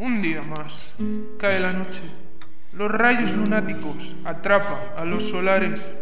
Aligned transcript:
Un 0.00 0.22
día 0.22 0.40
más. 0.40 0.94
Cae 1.38 1.60
la 1.60 1.74
noche. 1.74 2.00
Los 2.72 2.90
rayos 2.90 3.34
lunáticos 3.34 4.16
atrapan 4.24 4.80
a 4.96 5.04
los 5.04 5.24
solares. 5.24 5.94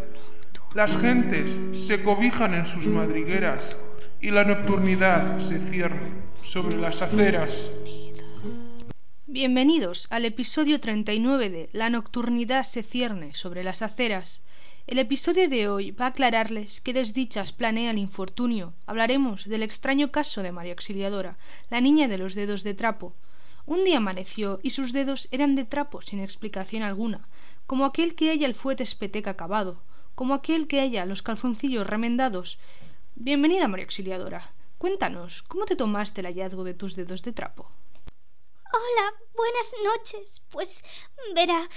Las 0.72 0.96
gentes 0.96 1.58
se 1.84 2.00
cobijan 2.04 2.54
en 2.54 2.64
sus 2.64 2.86
madrigueras 2.86 3.76
y 4.20 4.30
la 4.30 4.44
nocturnidad 4.44 5.40
se 5.40 5.58
cierne 5.58 6.12
sobre 6.44 6.76
las 6.76 7.02
aceras. 7.02 7.72
Bienvenidos 9.26 10.06
al 10.10 10.26
episodio 10.26 10.78
39 10.78 11.50
de 11.50 11.68
La 11.72 11.90
nocturnidad 11.90 12.62
se 12.62 12.84
cierne 12.84 13.34
sobre 13.34 13.64
las 13.64 13.82
aceras. 13.82 14.42
El 14.86 15.00
episodio 15.00 15.48
de 15.48 15.68
hoy 15.68 15.90
va 15.90 16.04
a 16.04 16.10
aclararles 16.10 16.80
qué 16.82 16.92
desdichas 16.92 17.50
planea 17.50 17.90
el 17.90 17.98
infortunio. 17.98 18.74
Hablaremos 18.86 19.48
del 19.48 19.64
extraño 19.64 20.12
caso 20.12 20.44
de 20.44 20.52
María 20.52 20.74
Auxiliadora, 20.74 21.36
la 21.68 21.80
niña 21.80 22.06
de 22.06 22.18
los 22.18 22.36
dedos 22.36 22.62
de 22.62 22.74
trapo. 22.74 23.16
Un 23.68 23.84
día 23.84 23.98
amaneció 23.98 24.60
y 24.62 24.70
sus 24.70 24.94
dedos 24.94 25.28
eran 25.30 25.54
de 25.54 25.66
trapo 25.66 26.00
sin 26.00 26.20
explicación 26.20 26.82
alguna, 26.82 27.28
como 27.66 27.84
aquel 27.84 28.14
que 28.14 28.30
halla 28.30 28.46
el 28.46 28.54
fuete 28.54 28.82
espeteca 28.82 29.32
acabado, 29.32 29.82
como 30.14 30.32
aquel 30.32 30.66
que 30.68 30.80
halla 30.80 31.04
los 31.04 31.20
calzoncillos 31.20 31.86
remendados. 31.86 32.58
Bienvenida, 33.14 33.68
María 33.68 33.84
Auxiliadora. 33.84 34.54
Cuéntanos, 34.78 35.42
¿cómo 35.42 35.66
te 35.66 35.76
tomaste 35.76 36.22
el 36.22 36.28
hallazgo 36.28 36.64
de 36.64 36.72
tus 36.72 36.96
dedos 36.96 37.20
de 37.20 37.32
trapo? 37.32 37.70
Hola, 38.72 39.14
buenas 39.36 39.74
noches. 39.84 40.42
Pues 40.48 40.82
verá, 41.34 41.68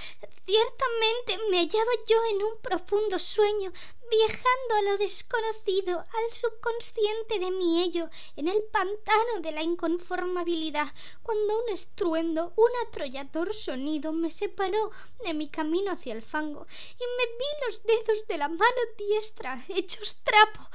ciertamente 0.46 1.38
me 1.50 1.58
hallaba 1.58 1.92
yo 2.08 2.16
en 2.32 2.42
un 2.42 2.54
profundo 2.62 3.18
sueño, 3.18 3.70
viajando 4.12 4.74
a 4.76 4.82
lo 4.82 4.98
desconocido, 4.98 5.98
al 5.98 6.34
subconsciente 6.34 7.38
de 7.38 7.50
mi 7.50 7.82
ello, 7.82 8.10
en 8.36 8.48
el 8.48 8.62
pantano 8.64 9.40
de 9.40 9.52
la 9.52 9.62
inconformabilidad, 9.62 10.92
cuando 11.22 11.62
un 11.62 11.70
estruendo, 11.70 12.52
un 12.56 12.70
atrollador 12.86 13.54
sonido 13.54 14.12
me 14.12 14.30
separó 14.30 14.90
de 15.24 15.32
mi 15.32 15.48
camino 15.48 15.92
hacia 15.92 16.12
el 16.12 16.22
fango, 16.22 16.66
y 16.90 17.04
me 17.16 17.26
vi 17.38 17.66
los 17.66 17.82
dedos 17.84 18.26
de 18.28 18.36
la 18.36 18.48
mano 18.48 18.80
diestra 18.98 19.64
hechos 19.68 20.18
trapo. 20.22 20.68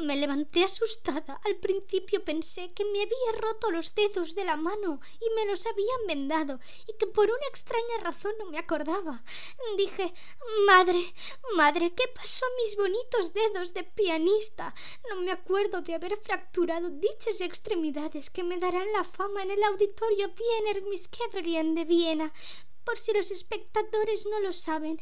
Me 0.00 0.16
levanté 0.16 0.64
asustada. 0.64 1.38
Al 1.44 1.56
principio 1.56 2.24
pensé 2.24 2.72
que 2.72 2.84
me 2.86 3.02
había 3.02 3.40
roto 3.40 3.70
los 3.70 3.94
dedos 3.94 4.34
de 4.34 4.44
la 4.44 4.56
mano 4.56 5.00
y 5.20 5.34
me 5.34 5.44
los 5.44 5.66
habían 5.66 6.06
vendado, 6.06 6.60
y 6.88 6.96
que 6.96 7.06
por 7.06 7.26
una 7.26 7.46
extraña 7.48 7.98
razón 8.02 8.32
no 8.38 8.46
me 8.46 8.58
acordaba. 8.58 9.22
Dije 9.76 10.14
Madre, 10.66 11.14
madre, 11.56 11.92
¿qué 11.94 12.04
pasó 12.14 12.46
a 12.46 12.62
mis 12.62 12.76
bonitos 12.82 13.32
dedos 13.32 13.74
de 13.74 13.84
pianista. 13.84 14.74
No 15.08 15.20
me 15.20 15.30
acuerdo 15.30 15.82
de 15.82 15.94
haber 15.94 16.16
fracturado 16.16 16.90
dichas 16.90 17.40
extremidades 17.40 18.28
que 18.28 18.42
me 18.42 18.58
darán 18.58 18.92
la 18.92 19.04
fama 19.04 19.44
en 19.44 19.52
el 19.52 19.62
auditorio 19.62 20.32
Wiener 20.36 20.82
Miskeverian 20.90 21.76
de 21.76 21.84
Viena. 21.84 22.32
Por 22.84 22.98
si 22.98 23.12
los 23.12 23.30
espectadores 23.30 24.26
no 24.26 24.40
lo 24.40 24.52
saben, 24.52 24.98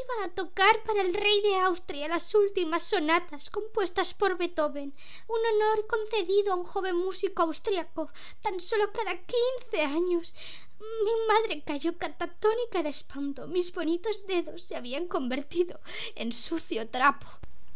iba 0.00 0.24
a 0.24 0.34
tocar 0.34 0.82
para 0.84 1.02
el 1.02 1.12
rey 1.12 1.42
de 1.42 1.56
Austria 1.56 2.08
las 2.08 2.34
últimas 2.34 2.84
sonatas 2.84 3.50
compuestas 3.50 4.14
por 4.14 4.38
Beethoven, 4.38 4.94
un 5.28 5.40
honor 5.50 5.86
concedido 5.88 6.54
a 6.54 6.56
un 6.56 6.64
joven 6.64 6.96
músico 6.96 7.42
austriaco 7.42 8.08
tan 8.40 8.58
solo 8.60 8.90
cada 8.92 9.14
quince 9.26 9.82
años. 9.82 10.34
Mi 10.80 11.12
madre 11.28 11.62
cayó 11.64 11.98
catatónica 11.98 12.82
de 12.82 12.88
espanto. 12.88 13.46
Mis 13.46 13.72
bonitos 13.74 14.26
dedos 14.26 14.62
se 14.62 14.76
habían 14.76 15.06
convertido 15.06 15.80
en 16.14 16.32
sucio 16.32 16.88
trapo. 16.88 17.26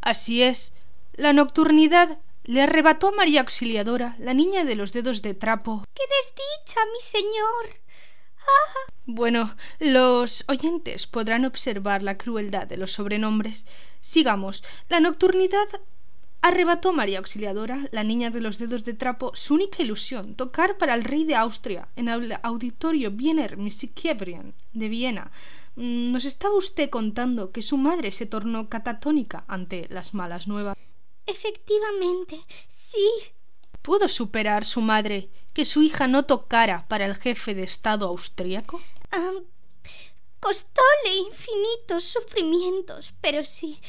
Así 0.01 0.43
es. 0.43 0.73
La 1.13 1.33
nocturnidad 1.33 2.19
le 2.45 2.63
arrebató 2.63 3.09
a 3.09 3.13
María 3.13 3.41
Auxiliadora, 3.41 4.17
la 4.19 4.35
niña 4.35 4.65
de 4.65 4.75
los 4.75 4.93
dedos 4.93 5.23
de 5.23 5.35
trapo. 5.35 5.85
¡Qué 5.95 6.03
desdicha, 6.21 6.81
mi 6.93 7.01
señor! 7.01 7.81
¡Ah! 8.39 8.93
Bueno, 9.07 9.55
los 9.79 10.45
oyentes 10.49 11.07
podrán 11.07 11.45
observar 11.45 12.03
la 12.03 12.19
crueldad 12.19 12.67
de 12.67 12.77
los 12.77 12.93
sobrenombres. 12.93 13.67
Sigamos. 14.01 14.65
La 14.89 15.01
nocturnidad 15.01 15.69
arrebató 16.45 16.93
María 16.93 17.21
Auxiliadora, 17.21 17.89
la 17.91 18.05
niña 18.05 18.29
de 18.29 18.43
los 18.43 18.59
dedos 18.59 18.85
de 18.85 18.93
trapo, 18.93 19.33
su 19.35 19.55
única 19.55 19.83
ilusión, 19.83 20.35
tocar 20.35 20.77
para 20.77 20.93
el 20.95 21.03
rey 21.03 21.25
de 21.25 21.37
Austria 21.37 21.89
en 21.97 22.09
el 22.09 22.37
auditorio 22.43 23.11
Wiener 23.11 23.57
Musikverein 23.57 24.53
de 24.75 24.89
Viena. 24.91 25.33
Mm, 25.75 26.13
nos 26.13 26.27
estaba 26.27 26.55
usted 26.55 26.91
contando 26.91 27.51
que 27.51 27.63
su 27.63 27.79
madre 27.79 28.11
se 28.13 28.27
tornó 28.27 28.69
catatónica 28.69 29.45
ante 29.49 29.89
las 29.89 30.13
malas 30.13 30.47
nuevas. 30.47 30.77
Efectivamente, 31.25 32.45
sí. 32.69 33.09
¿Pudo 33.81 34.07
superar 34.07 34.67
su 34.67 34.83
madre 34.83 35.31
que 35.55 35.65
su 35.65 35.81
hija 35.83 36.07
no 36.09 36.27
tocara 36.27 36.87
para 36.89 37.07
el 37.07 37.15
jefe 37.15 37.55
de 37.55 37.63
Estado 37.63 38.07
austríaco? 38.07 38.83
costóle 40.41 41.17
infinitos 41.27 42.05
sufrimientos, 42.05 43.15
pero 43.23 43.43
sí, 43.45 43.81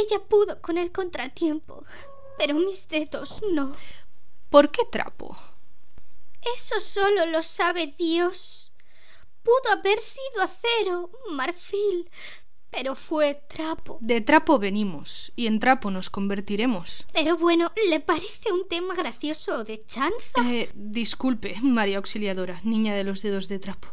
ella 0.00 0.20
pudo 0.20 0.60
con 0.60 0.78
el 0.78 0.92
contratiempo, 0.92 1.84
pero 2.38 2.54
mis 2.54 2.88
dedos 2.88 3.42
no. 3.52 3.74
¿Por 4.48 4.70
qué 4.70 4.82
trapo? 4.90 5.36
Eso 6.56 6.80
solo 6.80 7.26
lo 7.26 7.42
sabe 7.42 7.94
Dios. 7.98 8.72
Pudo 9.42 9.72
haber 9.72 10.00
sido 10.00 10.42
acero, 10.42 11.10
marfil, 11.32 12.10
pero 12.70 12.94
fue 12.94 13.42
trapo. 13.48 13.98
De 14.00 14.20
trapo 14.20 14.58
venimos 14.58 15.32
y 15.36 15.46
en 15.46 15.60
trapo 15.60 15.90
nos 15.90 16.08
convertiremos. 16.08 17.04
Pero 17.12 17.36
bueno, 17.36 17.72
¿le 17.88 18.00
parece 18.00 18.52
un 18.52 18.68
tema 18.68 18.94
gracioso 18.94 19.64
de 19.64 19.84
chanza? 19.86 20.40
Eh, 20.46 20.70
disculpe, 20.74 21.56
María 21.62 21.98
Auxiliadora, 21.98 22.60
niña 22.64 22.94
de 22.94 23.04
los 23.04 23.22
dedos 23.22 23.48
de 23.48 23.58
trapo. 23.58 23.88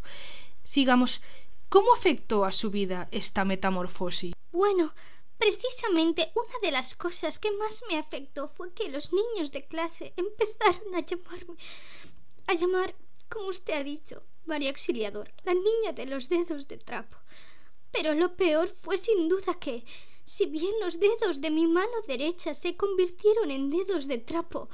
Sigamos. 0.63 1.21
¿Cómo 1.69 1.93
afectó 1.93 2.45
a 2.45 2.53
su 2.53 2.71
vida 2.71 3.09
esta 3.11 3.43
metamorfosis? 3.43 4.33
Bueno, 4.53 4.93
Precisamente 5.37 6.31
una 6.35 6.59
de 6.61 6.71
las 6.71 6.95
cosas 6.95 7.37
que 7.39 7.51
más 7.51 7.83
me 7.89 7.97
afectó 7.97 8.49
fue 8.49 8.73
que 8.73 8.89
los 8.89 9.13
niños 9.13 9.51
de 9.51 9.65
clase 9.65 10.13
empezaron 10.17 10.95
a 10.95 11.01
llamarme, 11.01 11.55
a 12.47 12.53
llamar, 12.53 12.95
como 13.29 13.47
usted 13.47 13.73
ha 13.73 13.83
dicho, 13.83 14.23
María 14.45 14.69
Auxiliador, 14.69 15.31
la 15.43 15.53
niña 15.53 15.91
de 15.93 16.05
los 16.05 16.29
dedos 16.29 16.67
de 16.67 16.77
trapo. 16.77 17.17
Pero 17.91 18.13
lo 18.13 18.35
peor 18.35 18.75
fue 18.81 18.97
sin 18.97 19.27
duda 19.27 19.53
que, 19.59 19.83
si 20.25 20.45
bien 20.45 20.73
los 20.81 20.99
dedos 20.99 21.39
de 21.41 21.51
mi 21.51 21.67
mano 21.67 22.01
derecha 22.07 22.53
se 22.53 22.75
convirtieron 22.75 23.51
en 23.51 23.69
dedos 23.69 24.07
de 24.07 24.17
trapo, 24.17 24.69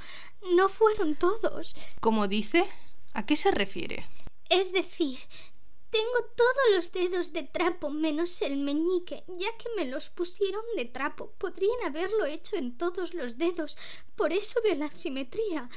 no 0.54 0.68
fueron 0.68 1.16
todos. 1.16 1.74
¿Cómo 2.00 2.26
dice? 2.26 2.64
¿A 3.12 3.26
qué 3.26 3.36
se 3.36 3.50
refiere? 3.50 4.06
Es 4.50 4.72
decir, 4.72 5.18
tengo 5.94 6.28
todos 6.34 6.66
los 6.74 6.90
dedos 6.90 7.32
de 7.32 7.44
trapo 7.44 7.88
menos 7.88 8.42
el 8.42 8.56
meñique, 8.56 9.22
ya 9.28 9.56
que 9.56 9.68
me 9.76 9.84
los 9.84 10.10
pusieron 10.10 10.64
de 10.76 10.86
trapo. 10.86 11.32
Podrían 11.38 11.84
haberlo 11.86 12.26
hecho 12.26 12.56
en 12.56 12.76
todos 12.76 13.14
los 13.14 13.38
dedos, 13.38 13.76
por 14.16 14.32
eso 14.32 14.60
de 14.62 14.74
la 14.74 14.90
simetría. 14.90 15.68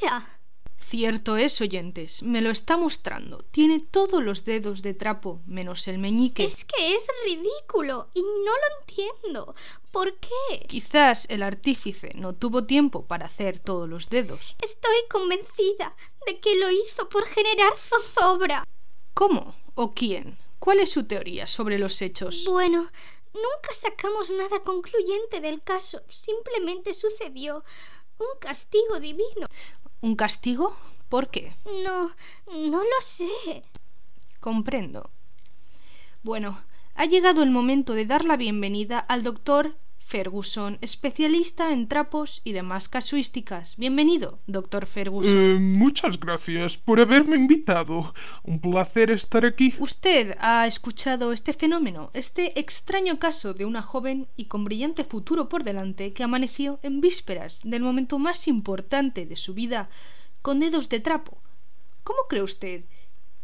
Mira. 0.00 0.38
Cierto 0.86 1.36
es, 1.36 1.60
oyentes, 1.60 2.22
me 2.22 2.40
lo 2.40 2.50
está 2.50 2.76
mostrando. 2.76 3.44
Tiene 3.50 3.80
todos 3.80 4.22
los 4.22 4.44
dedos 4.44 4.80
de 4.80 4.94
trapo, 4.94 5.40
menos 5.46 5.88
el 5.88 5.98
meñique. 5.98 6.44
Es 6.44 6.64
que 6.64 6.94
es 6.94 7.04
ridículo 7.24 8.10
y 8.14 8.22
no 8.22 8.52
lo 8.62 8.80
entiendo. 8.80 9.56
¿Por 9.90 10.18
qué? 10.20 10.66
Quizás 10.68 11.28
el 11.30 11.42
artífice 11.42 12.12
no 12.14 12.34
tuvo 12.34 12.64
tiempo 12.64 13.06
para 13.06 13.26
hacer 13.26 13.58
todos 13.58 13.88
los 13.88 14.08
dedos. 14.08 14.54
Estoy 14.62 14.98
convencida 15.10 15.96
de 16.26 16.38
que 16.38 16.54
lo 16.56 16.70
hizo 16.70 17.08
por 17.08 17.24
generar 17.24 17.74
zozobra. 17.76 18.64
¿Cómo 19.14 19.54
o 19.74 19.92
quién? 19.92 20.38
¿Cuál 20.58 20.80
es 20.80 20.90
su 20.90 21.04
teoría 21.04 21.46
sobre 21.46 21.78
los 21.78 22.00
hechos? 22.00 22.44
Bueno, 22.46 22.88
nunca 23.34 23.74
sacamos 23.74 24.30
nada 24.30 24.60
concluyente 24.60 25.40
del 25.40 25.62
caso. 25.62 26.02
Simplemente 26.08 26.94
sucedió 26.94 27.64
un 28.18 28.38
castigo 28.40 29.00
divino. 29.00 29.46
¿Un 30.00 30.16
castigo? 30.16 30.76
¿Por 31.08 31.28
qué? 31.28 31.54
No, 31.84 32.10
no 32.46 32.78
lo 32.82 33.00
sé. 33.00 33.62
Comprendo. 34.40 35.10
Bueno, 36.22 36.62
ha 36.94 37.04
llegado 37.04 37.42
el 37.42 37.50
momento 37.50 37.94
de 37.94 38.06
dar 38.06 38.24
la 38.24 38.36
bienvenida 38.36 38.98
al 38.98 39.22
doctor 39.22 39.76
Ferguson, 40.12 40.76
especialista 40.82 41.72
en 41.72 41.88
trapos 41.88 42.42
y 42.44 42.52
demás 42.52 42.90
casuísticas. 42.90 43.78
Bienvenido, 43.78 44.40
doctor 44.46 44.84
Ferguson. 44.84 45.34
Eh, 45.34 45.58
muchas 45.58 46.20
gracias 46.20 46.76
por 46.76 47.00
haberme 47.00 47.36
invitado. 47.36 48.12
Un 48.42 48.60
placer 48.60 49.10
estar 49.10 49.46
aquí. 49.46 49.72
Usted 49.78 50.36
ha 50.38 50.66
escuchado 50.66 51.32
este 51.32 51.54
fenómeno, 51.54 52.10
este 52.12 52.60
extraño 52.60 53.18
caso 53.18 53.54
de 53.54 53.64
una 53.64 53.80
joven 53.80 54.28
y 54.36 54.44
con 54.44 54.64
brillante 54.64 55.04
futuro 55.04 55.48
por 55.48 55.64
delante 55.64 56.12
que 56.12 56.24
amaneció 56.24 56.78
en 56.82 57.00
vísperas 57.00 57.62
del 57.64 57.82
momento 57.82 58.18
más 58.18 58.48
importante 58.48 59.24
de 59.24 59.36
su 59.36 59.54
vida 59.54 59.88
con 60.42 60.60
dedos 60.60 60.90
de 60.90 61.00
trapo. 61.00 61.38
¿Cómo 62.04 62.24
cree 62.28 62.42
usted 62.42 62.84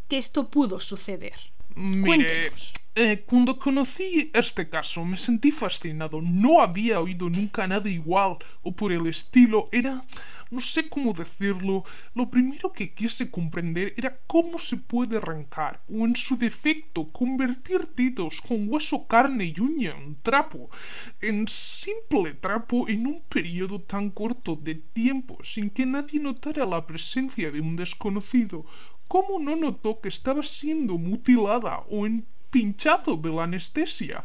que 0.07 0.19
esto 0.19 0.51
pudo 0.51 0.79
suceder? 0.79 1.33
Mire, 1.75 2.51
eh, 2.95 3.23
cuando 3.25 3.57
conocí 3.57 4.31
este 4.33 4.69
caso 4.69 5.05
me 5.05 5.17
sentí 5.17 5.51
fascinado. 5.51 6.21
No 6.21 6.61
había 6.61 6.99
oído 6.99 7.29
nunca 7.29 7.67
nada 7.67 7.89
igual 7.89 8.37
o 8.61 8.71
por 8.71 8.91
el 8.91 9.07
estilo. 9.07 9.69
Era 9.71 10.03
no 10.51 10.61
sé 10.61 10.89
cómo 10.89 11.13
decirlo, 11.13 11.83
lo 12.15 12.27
primero 12.31 12.73
que 12.73 12.91
quise 12.95 13.29
comprender 13.29 13.93
era 13.95 14.19
cómo 14.25 14.57
se 14.57 14.77
puede 14.77 15.17
arrancar, 15.17 15.79
o 15.87 16.07
en 16.07 16.15
su 16.15 16.37
defecto, 16.37 17.07
convertir 17.11 17.87
dedos 17.95 18.41
con 18.41 18.67
hueso, 18.67 19.05
carne 19.05 19.53
y 19.55 19.59
uña 19.59 19.95
en 19.95 20.15
trapo, 20.23 20.71
en 21.21 21.47
simple 21.47 22.33
trapo 22.33 22.89
en 22.89 23.05
un 23.05 23.21
periodo 23.29 23.79
tan 23.81 24.09
corto 24.09 24.55
de 24.55 24.73
tiempo, 24.73 25.37
sin 25.43 25.69
que 25.69 25.85
nadie 25.85 26.19
notara 26.19 26.65
la 26.65 26.87
presencia 26.87 27.51
de 27.51 27.61
un 27.61 27.75
desconocido. 27.75 28.65
¿Cómo 29.07 29.39
no 29.39 29.55
notó 29.55 30.01
que 30.01 30.09
estaba 30.09 30.41
siendo 30.41 30.97
mutilada 30.97 31.83
o 31.91 32.07
empinchado 32.49 33.15
de 33.17 33.29
la 33.29 33.43
anestesia? 33.43 34.23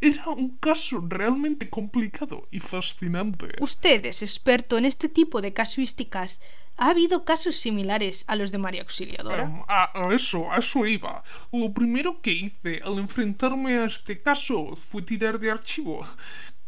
Era 0.00 0.28
un 0.28 0.56
caso 0.58 1.00
realmente 1.08 1.70
complicado 1.70 2.48
y 2.50 2.60
fascinante. 2.60 3.54
Usted 3.60 4.04
es 4.06 4.22
experto 4.22 4.76
en 4.76 4.84
este 4.84 5.08
tipo 5.08 5.40
de 5.40 5.52
casuísticas. 5.52 6.40
¿Ha 6.76 6.90
habido 6.90 7.24
casos 7.24 7.54
similares 7.56 8.24
a 8.26 8.34
los 8.34 8.50
de 8.50 8.58
María 8.58 8.82
Auxiliadora? 8.82 9.44
Um, 9.44 9.62
a, 9.68 9.92
a 9.94 10.12
eso, 10.12 10.50
a 10.50 10.58
eso 10.58 10.84
iba. 10.84 11.22
Lo 11.52 11.72
primero 11.72 12.20
que 12.20 12.32
hice 12.32 12.82
al 12.84 12.98
enfrentarme 12.98 13.78
a 13.78 13.84
este 13.84 14.20
caso 14.20 14.76
fue 14.90 15.02
tirar 15.02 15.38
de 15.38 15.52
archivo. 15.52 16.04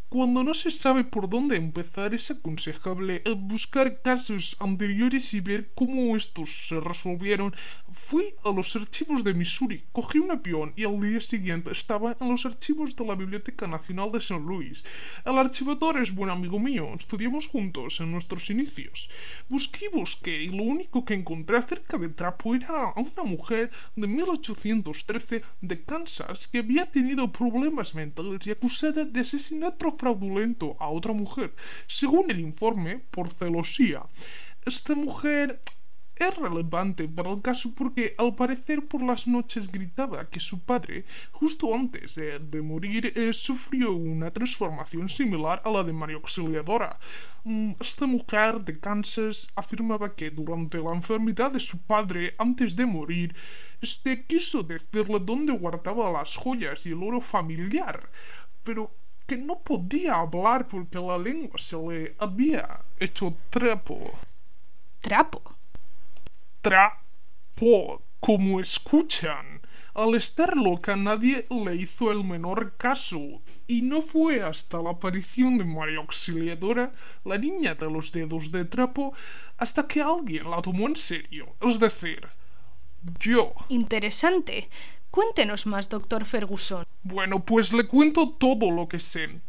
Cuando 0.09 0.45
no 0.45 0.55
se 0.55 0.71
sabe 0.71 1.03
por 1.03 1.29
dónde 1.29 1.57
empezar, 1.57 2.15
es 2.15 2.31
aconsejable 2.31 3.25
buscar 3.39 4.03
casos 4.03 4.57
anteriores 4.61 5.35
y 5.35 5.41
ver 5.41 5.73
cómo 5.75 6.17
estos 6.17 6.69
se 6.69 6.79
resolvieron. 6.79 7.53
Fui 7.91 8.33
a 8.45 8.53
los 8.53 8.77
archivos 8.77 9.25
de 9.25 9.35
Missouri, 9.35 9.83
cogí 9.91 10.21
un 10.21 10.31
avión 10.31 10.73
y 10.77 10.85
al 10.85 11.01
día 11.01 11.21
siguiente 11.21 11.73
estaba 11.73 12.17
en 12.21 12.29
los 12.29 12.47
archivos 12.47 12.95
de 12.95 13.05
la 13.05 13.17
Biblioteca 13.17 13.67
Nacional 13.67 14.13
de 14.13 14.19
St. 14.19 14.41
Louis. 14.41 14.85
El 15.25 15.39
archivador 15.39 15.99
es 16.01 16.15
buen 16.15 16.31
amigo 16.31 16.61
mío, 16.61 16.95
estudiamos 16.97 17.49
juntos 17.49 17.99
en 17.99 18.13
nuestros 18.13 18.49
inicios. 18.49 19.11
Busqué 19.49 19.87
y 19.87 19.97
busqué 19.97 20.45
y 20.45 20.49
lo 20.57 20.63
único 20.63 21.05
que 21.05 21.15
encontré 21.15 21.57
acerca 21.57 21.99
de 21.99 22.11
Trapo 22.11 22.55
era 22.55 22.91
a 22.91 23.01
una 23.01 23.25
mujer 23.25 23.73
de 23.97 24.07
1813 24.07 25.43
de 25.63 25.83
Kansas 25.83 26.47
que 26.47 26.59
había 26.59 26.87
tenido 26.93 27.33
problemas 27.33 27.93
mentales 27.97 28.47
y 28.47 28.53
acusada 28.53 29.05
de 29.05 29.21
asesinato 29.21 29.96
fraudulento 29.97 30.77
a 30.79 30.89
otra 30.89 31.13
mujer, 31.13 31.55
según 31.87 32.31
el 32.31 32.41
informe, 32.41 33.01
por 33.11 33.29
celosía. 33.31 34.03
Esta 34.65 34.95
mujer 34.95 35.61
es 36.17 36.35
relevante 36.37 37.07
para 37.09 37.31
el 37.31 37.43
caso 37.43 37.75
porque 37.75 38.15
al 38.17 38.35
parecer 38.35 38.87
por 38.89 39.03
las 39.03 39.27
noches 39.27 39.71
gritaba 39.71 40.29
que 40.31 40.41
su 40.41 40.61
padre, 40.61 41.05
justo 41.31 41.75
antes 41.75 42.15
de, 42.15 42.63
morir, 42.63 43.13
eh, 43.15 43.35
sufrió 43.35 43.93
una 43.93 44.31
transformación 44.31 45.11
similar 45.11 45.61
a 45.63 45.71
la 45.71 45.85
de 45.85 45.93
María 45.93 46.17
Auxiliadora. 46.17 46.99
Mm, 47.45 47.73
esta 47.79 48.07
mujer 48.07 48.61
de 48.63 48.81
Kansas 48.81 49.47
afirmaba 49.55 50.15
que 50.15 50.31
durante 50.31 50.79
la 50.79 50.95
enfermedad 50.95 51.51
de 51.51 51.61
su 51.61 51.77
padre, 51.83 52.35
antes 52.39 52.75
de 52.75 52.87
morir, 52.87 53.37
este 53.83 54.25
quiso 54.25 54.63
decirle 54.63 55.21
dónde 55.21 55.53
guardaba 55.53 56.11
las 56.11 56.35
joyas 56.35 56.87
y 56.87 56.93
el 56.93 57.03
oro 57.03 57.21
familiar, 57.21 58.11
pero 58.65 58.91
que 59.27 59.37
no 59.37 59.59
podía 59.59 60.15
hablar 60.15 60.69
porque 60.69 60.99
la 60.99 61.19
lengua 61.19 61.59
se 61.59 61.77
le 61.77 62.15
había 62.19 62.81
hecho 62.99 63.35
trapo. 63.51 63.99
¿Trapo? 65.01 65.43
Trapo, 66.63 68.03
como 68.21 68.61
escuchan. 68.61 69.61
Al 69.95 70.15
estar 70.15 70.57
loca 70.57 70.95
nadie 70.95 71.47
le 71.49 71.75
hizo 71.77 72.13
el 72.13 72.23
menor 72.23 72.77
caso, 72.77 73.41
y 73.67 73.83
no 73.83 74.03
fue 74.03 74.43
hasta 74.43 74.81
la 74.81 74.91
aparición 74.91 75.59
de 75.59 75.65
María 75.65 75.99
Auxiliadora, 75.99 76.93
la 77.25 77.39
niña 77.39 77.75
de 77.75 77.91
los 77.91 78.13
dedos 78.13 78.53
de 78.53 78.65
trapo, 78.67 79.15
hasta 79.57 79.87
que 79.87 80.03
alguien 80.03 80.51
la 80.51 80.61
tomó 80.61 80.87
en 80.87 80.97
serio, 80.97 81.57
es 81.63 81.81
decir, 81.81 82.29
yo. 83.19 83.55
Interesante. 83.69 84.69
Cuéntenos 85.17 85.65
más, 85.65 85.89
doctor 85.89 86.27
Ferguson. 86.27 86.85
Bueno, 87.03 87.43
pues 87.43 87.73
le 87.73 87.85
cuento 87.87 88.33
todo 88.33 88.71
lo 88.71 88.87
que 88.87 89.01
sé. 89.01 89.41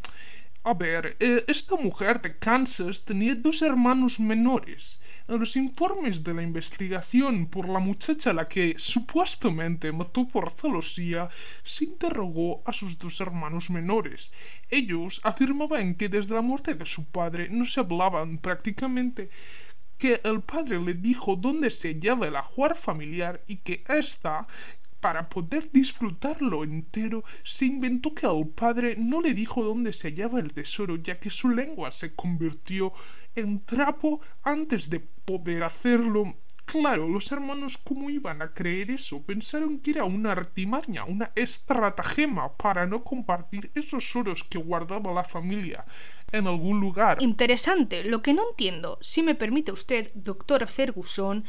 A 0.64 0.74
ver, 0.74 1.18
eh, 1.20 1.44
esta 1.46 1.76
mujer 1.76 2.22
de 2.22 2.38
Kansas 2.38 3.04
tenía 3.04 3.36
dos 3.36 3.62
hermanos 3.62 4.18
menores. 4.18 5.02
En 5.28 5.42
los 5.42 5.58
informes 5.58 6.24
de 6.24 6.34
la 6.34 6.42
investigación 6.42 7.48
por 7.48 7.68
la 7.68 7.80
muchacha 7.80 8.30
a 8.30 8.34
la 8.40 8.48
que 8.48 8.76
supuestamente 8.78 9.92
mató 9.92 10.26
por 10.26 10.52
celosía, 10.52 11.28
se 11.64 11.84
interrogó 11.84 12.62
a 12.64 12.72
sus 12.72 12.98
dos 12.98 13.20
hermanos 13.20 13.70
menores. 13.70 14.32
Ellos 14.70 15.20
afirmaban 15.22 15.96
que 15.96 16.08
desde 16.08 16.34
la 16.34 16.42
muerte 16.42 16.76
de 16.76 16.86
su 16.86 17.04
padre 17.04 17.50
no 17.50 17.66
se 17.66 17.82
hablaban 17.82 18.38
prácticamente 18.38 19.30
que 19.98 20.22
el 20.24 20.42
padre 20.42 20.80
le 20.80 20.94
dijo 20.94 21.36
dónde 21.36 21.70
se 21.72 21.90
hallaba 21.90 22.28
el 22.28 22.36
ajuar 22.36 22.76
familiar 22.76 23.42
y 23.48 23.58
que 23.58 23.84
ésta 23.88 24.48
para 25.00 25.30
poder 25.30 25.72
disfrutarlo 25.72 26.64
entero, 26.64 27.24
se 27.44 27.66
inventó 27.66 28.14
que 28.14 28.26
al 28.26 28.48
padre 28.48 28.96
no 28.98 29.22
le 29.22 29.34
dijo 29.34 29.64
dónde 29.64 29.94
se 29.94 30.10
hallaba 30.10 30.40
el 30.40 30.54
tesoro, 30.54 30.96
ya 30.98 31.20
que 31.20 31.30
su 31.30 31.50
lengua 31.50 31.92
se 31.92 32.14
convirtió 32.16 32.94
en 33.36 33.64
trapo 33.66 34.22
antes 34.44 34.90
de 34.90 35.00
poder 35.00 35.64
hacerlo. 35.64 36.36
Claro, 36.66 37.08
los 37.08 37.32
hermanos, 37.32 37.78
¿cómo 37.78 38.10
iban 38.10 38.42
a 38.42 38.54
creer 38.54 38.92
eso? 38.92 39.22
Pensaron 39.22 39.80
que 39.80 39.92
era 39.92 40.04
una 40.04 40.34
artimaña, 40.34 41.06
una 41.06 41.32
estratagema 41.34 42.52
para 42.58 42.86
no 42.86 43.06
compartir 43.06 43.72
esos 43.74 44.14
oros 44.18 44.44
que 44.44 44.58
guardaba 44.58 45.14
la 45.14 45.24
familia 45.24 45.86
en 46.30 46.46
algún 46.46 46.82
lugar. 46.82 47.22
Interesante. 47.22 48.04
Lo 48.04 48.22
que 48.22 48.34
no 48.34 48.50
entiendo, 48.50 48.98
si 49.02 49.24
me 49.24 49.34
permite 49.34 49.72
usted, 49.72 50.12
doctor 50.14 50.68
Ferguson, 50.68 51.46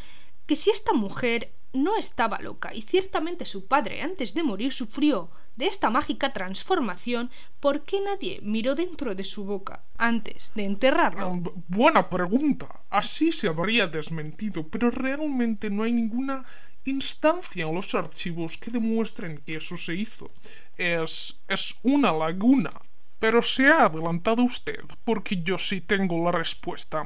que 0.46 0.54
si 0.54 0.70
esta 0.70 0.92
mujer 0.92 1.52
no 1.72 1.96
estaba 1.96 2.40
loca 2.40 2.74
y 2.74 2.82
ciertamente 2.82 3.44
su 3.44 3.66
padre 3.66 4.02
antes 4.02 4.34
de 4.34 4.42
morir 4.42 4.72
sufrió 4.72 5.30
de 5.56 5.66
esta 5.66 5.90
mágica 5.90 6.32
transformación, 6.32 7.30
¿por 7.58 7.84
qué 7.84 8.00
nadie 8.00 8.38
miró 8.42 8.76
dentro 8.76 9.14
de 9.14 9.24
su 9.24 9.44
boca 9.44 9.82
antes 9.96 10.54
de 10.54 10.64
enterrarlo? 10.64 11.26
Ah, 11.26 11.50
buena 11.66 12.08
pregunta. 12.08 12.80
Así 12.90 13.32
se 13.32 13.48
habría 13.48 13.88
desmentido, 13.88 14.66
pero 14.68 14.90
realmente 14.90 15.68
no 15.68 15.82
hay 15.82 15.92
ninguna 15.92 16.44
instancia 16.84 17.66
en 17.66 17.74
los 17.74 17.92
archivos 17.94 18.56
que 18.56 18.70
demuestren 18.70 19.38
que 19.38 19.56
eso 19.56 19.76
se 19.76 19.94
hizo. 19.96 20.30
Es, 20.76 21.40
es 21.48 21.74
una 21.82 22.12
laguna. 22.12 22.70
Pero 23.18 23.42
se 23.42 23.66
ha 23.66 23.86
adelantado 23.86 24.44
usted, 24.44 24.84
porque 25.04 25.42
yo 25.42 25.58
sí 25.58 25.80
tengo 25.80 26.24
la 26.24 26.30
respuesta. 26.30 27.02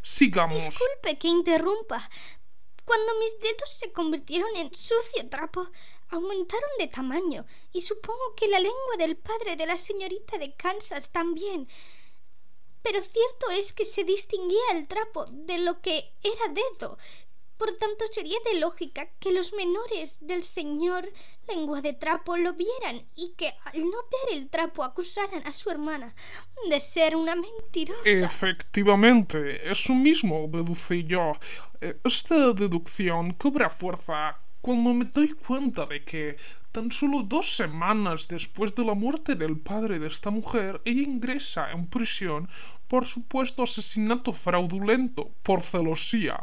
Sigamos. 0.00 0.64
Disculpe 0.64 1.18
que 1.18 1.28
interrumpa, 1.28 2.08
cuando 2.84 3.18
mis 3.18 3.38
dedos 3.40 3.70
se 3.70 3.92
convirtieron 3.92 4.54
en 4.56 4.74
sucio 4.74 5.28
trapo, 5.28 5.68
aumentaron 6.08 6.70
de 6.78 6.86
tamaño, 6.88 7.46
y 7.72 7.80
supongo 7.80 8.34
que 8.36 8.48
la 8.48 8.60
lengua 8.60 8.96
del 8.98 9.16
padre 9.16 9.56
de 9.56 9.66
la 9.66 9.76
señorita 9.76 10.38
de 10.38 10.54
Kansas 10.54 11.10
también. 11.10 11.68
Pero 12.82 13.00
cierto 13.02 13.50
es 13.50 13.72
que 13.72 13.84
se 13.84 14.04
distinguía 14.04 14.62
el 14.72 14.86
trapo 14.86 15.24
de 15.30 15.58
lo 15.58 15.80
que 15.80 16.12
era 16.22 16.52
dedo, 16.52 16.98
por 17.56 17.76
tanto, 17.78 18.04
sería 18.10 18.38
de 18.44 18.60
lógica 18.60 19.08
que 19.20 19.32
los 19.32 19.52
menores 19.52 20.18
del 20.20 20.42
señor 20.42 21.08
lengua 21.48 21.80
de 21.80 21.92
trapo 21.92 22.36
lo 22.36 22.54
vieran 22.54 23.02
y 23.14 23.34
que 23.36 23.52
al 23.64 23.80
no 23.80 23.98
ver 24.12 24.38
el 24.38 24.48
trapo 24.48 24.82
acusaran 24.82 25.46
a 25.46 25.52
su 25.52 25.70
hermana 25.70 26.14
de 26.68 26.80
ser 26.80 27.14
una 27.16 27.34
mentirosa. 27.36 28.00
Efectivamente, 28.04 29.70
eso 29.70 29.94
mismo 29.94 30.48
deducí 30.50 31.04
yo. 31.04 31.32
Eh, 31.80 31.96
esta 32.04 32.52
deducción 32.52 33.34
cobra 33.34 33.70
fuerza 33.70 34.38
cuando 34.60 34.94
me 34.94 35.04
doy 35.04 35.32
cuenta 35.32 35.86
de 35.86 36.02
que 36.04 36.36
tan 36.72 36.90
solo 36.90 37.22
dos 37.22 37.54
semanas 37.54 38.26
después 38.26 38.74
de 38.74 38.84
la 38.84 38.94
muerte 38.94 39.36
del 39.36 39.58
padre 39.58 39.98
de 39.98 40.08
esta 40.08 40.30
mujer, 40.30 40.80
ella 40.84 41.02
ingresa 41.02 41.70
en 41.70 41.86
prisión 41.86 42.48
por 42.88 43.06
supuesto 43.06 43.62
asesinato 43.62 44.32
fraudulento, 44.32 45.30
por 45.42 45.62
celosía 45.62 46.42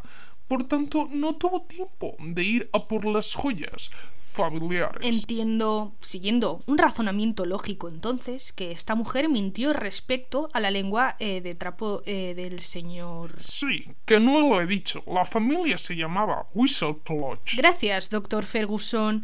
por 0.51 0.65
tanto, 0.65 1.07
no 1.09 1.37
tuvo 1.37 1.61
tiempo 1.61 2.13
de 2.19 2.43
ir 2.43 2.69
a 2.73 2.85
por 2.85 3.05
las 3.05 3.35
joyas 3.35 3.89
familiares. 4.33 4.99
Entiendo, 5.01 5.93
siguiendo 6.01 6.61
un 6.65 6.77
razonamiento 6.77 7.45
lógico 7.45 7.87
entonces, 7.87 8.51
que 8.51 8.73
esta 8.73 8.95
mujer 8.95 9.29
mintió 9.29 9.71
respecto 9.71 10.49
a 10.51 10.59
la 10.59 10.69
lengua 10.69 11.15
eh, 11.19 11.39
de 11.39 11.55
trapo 11.55 12.01
eh, 12.05 12.33
del 12.35 12.59
señor. 12.59 13.41
Sí, 13.41 13.85
que 14.03 14.19
no 14.19 14.41
lo 14.41 14.59
he 14.59 14.65
dicho. 14.65 15.01
La 15.07 15.23
familia 15.23 15.77
se 15.77 15.95
llamaba 15.95 16.47
Whistleclotch. 16.53 17.55
Gracias, 17.55 18.09
doctor 18.09 18.45
Ferguson. 18.45 19.23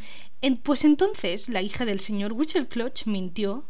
pues 0.63 0.85
entonces 0.85 1.49
la 1.49 1.61
hija 1.61 1.83
del 1.83 1.99
señor 1.99 2.31
Whistleclotch 2.31 3.05
mintió 3.05 3.65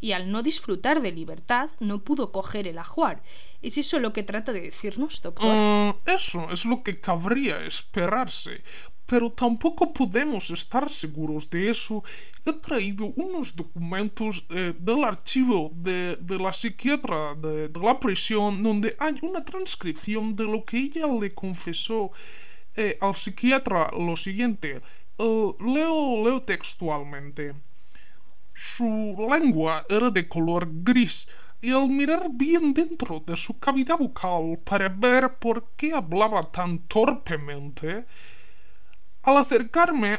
y 0.00 0.12
al 0.12 0.30
no 0.32 0.42
disfrutar 0.42 1.02
de 1.02 1.12
libertad 1.12 1.68
no 1.78 1.98
pudo 1.98 2.32
coger 2.32 2.66
el 2.66 2.78
ajuar. 2.78 3.22
¿Es 3.62 3.78
eso 3.78 4.00
lo 4.00 4.12
que 4.12 4.24
trata 4.24 4.52
de 4.52 4.62
decirnos, 4.62 5.22
doctor? 5.22 5.54
Mm, 5.54 6.10
eso 6.10 6.50
es 6.50 6.64
lo 6.64 6.82
que 6.82 7.00
cabría 7.00 7.64
esperarse. 7.64 8.62
pero 9.04 9.30
tampoco 9.30 9.92
podemos 9.92 10.48
estar 10.50 10.88
seguros 10.88 11.50
de 11.50 11.68
eso. 11.68 12.02
He 12.46 12.52
traído 12.54 13.12
unos 13.16 13.54
documentos 13.54 14.42
eh, 14.48 14.72
del 14.78 15.04
archivo 15.04 15.70
de, 15.74 16.16
la 16.44 16.52
psiquiatra 16.52 17.34
de, 17.34 17.68
la 17.88 18.00
prisión 18.00 18.62
donde 18.62 18.96
hay 18.98 19.16
una 19.20 19.44
transcripción 19.44 20.34
de 20.34 20.44
lo 20.44 20.64
que 20.64 20.78
ella 20.78 21.06
le 21.06 21.34
confesó 21.34 22.10
eh, 22.74 22.96
al 23.02 23.14
psiquiatra 23.14 23.90
lo 23.98 24.16
siguiente. 24.16 24.80
Eh, 25.18 25.48
leo, 25.60 26.24
leo 26.24 26.40
textualmente. 26.42 27.52
Su 28.54 29.14
lengua 29.30 29.84
era 29.90 30.08
de 30.08 30.26
color 30.26 30.66
gris 30.88 31.28
y 31.62 31.70
al 31.70 31.88
mirar 31.88 32.28
bien 32.32 32.74
dentro 32.74 33.20
de 33.20 33.36
su 33.36 33.58
cavidad 33.58 33.96
bucal 33.96 34.58
para 34.64 34.88
ver 34.88 35.36
por 35.38 35.70
qué 35.76 35.94
hablaba 35.94 36.42
tan 36.50 36.80
torpemente, 36.80 38.04
al 39.22 39.36
acercarme 39.36 40.18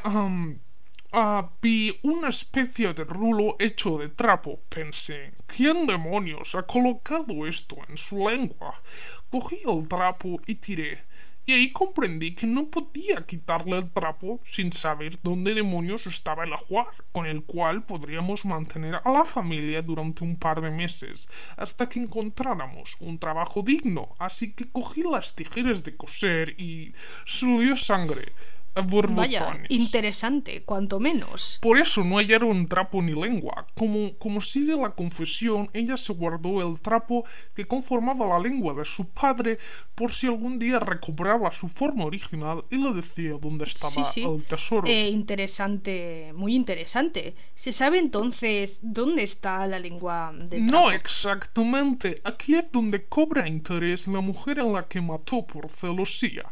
a 1.11 1.49
vi 1.61 1.99
una 2.03 2.29
especie 2.29 2.93
de 2.93 3.03
rulo 3.03 3.55
hecho 3.59 3.97
de 3.97 4.09
trapo. 4.09 4.61
Pensé, 4.69 5.33
¿quién 5.45 5.85
demonios 5.85 6.55
ha 6.55 6.63
colocado 6.63 7.45
esto 7.45 7.75
en 7.89 7.97
su 7.97 8.27
lengua? 8.29 8.81
Cogí 9.29 9.59
el 9.65 9.87
trapo 9.87 10.39
y 10.47 10.55
tiré. 10.55 11.03
Y 11.45 11.51
ahí 11.51 11.73
comprendí 11.73 12.35
que 12.35 12.47
no 12.47 12.69
podía 12.69 13.25
quitarle 13.25 13.77
el 13.77 13.91
trapo 13.91 14.39
sin 14.45 14.71
saber 14.71 15.19
dónde 15.23 15.53
demonios 15.53 16.07
estaba 16.07 16.45
el 16.45 16.53
ajuar, 16.53 16.87
con 17.11 17.25
el 17.25 17.43
cual 17.43 17.83
podríamos 17.83 18.45
mantener 18.45 19.01
a 19.03 19.11
la 19.11 19.25
familia 19.25 19.81
durante 19.81 20.23
un 20.23 20.37
par 20.37 20.61
de 20.61 20.71
meses, 20.71 21.27
hasta 21.57 21.89
que 21.89 21.99
encontráramos 21.99 22.95
un 23.01 23.19
trabajo 23.19 23.61
digno. 23.61 24.15
Así 24.19 24.53
que 24.53 24.69
cogí 24.69 25.03
las 25.03 25.35
tijeras 25.35 25.83
de 25.83 25.97
coser 25.97 26.55
y 26.57 26.93
salió 27.25 27.75
sangre. 27.75 28.31
Vaya, 28.75 29.59
interesante, 29.69 30.63
cuanto 30.63 30.99
menos. 30.99 31.59
Por 31.61 31.77
eso 31.77 32.03
no 32.03 32.17
hallaron 32.17 32.67
trapo 32.67 33.01
ni 33.01 33.13
lengua. 33.13 33.67
Como, 33.75 34.17
como 34.17 34.41
sigue 34.41 34.75
la 34.75 34.89
confesión, 34.91 35.69
ella 35.73 35.95
se 35.95 36.11
guardó 36.13 36.61
el 36.67 36.79
trapo 36.79 37.23
que 37.55 37.65
conformaba 37.65 38.25
la 38.27 38.39
lengua 38.39 38.73
de 38.73 38.83
su 38.83 39.05
padre 39.05 39.59
por 39.93 40.11
si 40.11 40.25
algún 40.25 40.57
día 40.57 40.79
recobraba 40.79 41.51
su 41.51 41.67
forma 41.67 42.05
original 42.05 42.65
y 42.71 42.77
le 42.77 42.93
decía 42.93 43.37
dónde 43.39 43.65
estaba 43.65 44.11
el 44.15 44.43
tesoro. 44.43 44.87
Eh, 44.87 45.09
interesante, 45.09 46.31
muy 46.33 46.55
interesante. 46.55 47.35
¿Se 47.53 47.71
sabe 47.71 47.99
entonces 47.99 48.79
dónde 48.81 49.23
está 49.23 49.67
la 49.67 49.77
lengua 49.77 50.31
de 50.33 50.57
trapo? 50.57 50.71
No 50.71 50.91
exactamente. 50.91 52.21
Aquí 52.23 52.55
es 52.55 52.65
donde 52.71 53.05
cobra 53.05 53.47
interés 53.47 54.07
la 54.07 54.21
mujer 54.21 54.59
a 54.59 54.63
la 54.63 54.87
que 54.87 54.99
mató 54.99 55.45
por 55.45 55.69
celosía. 55.69 56.43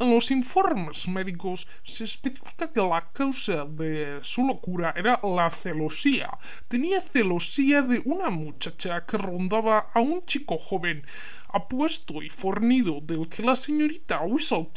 En 0.00 0.14
los 0.14 0.30
informes 0.30 1.08
médicos 1.08 1.66
se 1.82 2.04
especifica 2.04 2.70
que 2.72 2.80
la 2.80 3.10
causa 3.12 3.64
de 3.64 4.20
su 4.22 4.46
locura 4.46 4.94
era 4.96 5.18
la 5.24 5.50
celosía. 5.50 6.38
Tenía 6.68 7.00
celosía 7.00 7.82
de 7.82 8.00
una 8.04 8.30
muchacha 8.30 9.04
que 9.04 9.18
rondaba 9.18 9.90
a 9.92 9.98
un 9.98 10.24
chico 10.24 10.56
joven, 10.56 11.04
apuesto 11.48 12.22
y 12.22 12.28
fornido 12.28 13.00
del 13.00 13.28
que 13.28 13.42
la 13.42 13.56
señorita 13.56 14.20
Whistle 14.20 14.68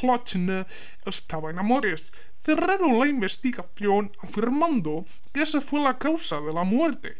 estaba 1.06 1.50
en 1.52 1.60
amores. 1.60 2.12
Cerraron 2.44 2.98
la 2.98 3.06
investigación 3.06 4.10
afirmando 4.24 5.04
que 5.32 5.42
esa 5.42 5.60
fue 5.60 5.78
la 5.78 5.98
causa 5.98 6.40
de 6.40 6.52
la 6.52 6.64
muerte. 6.64 7.16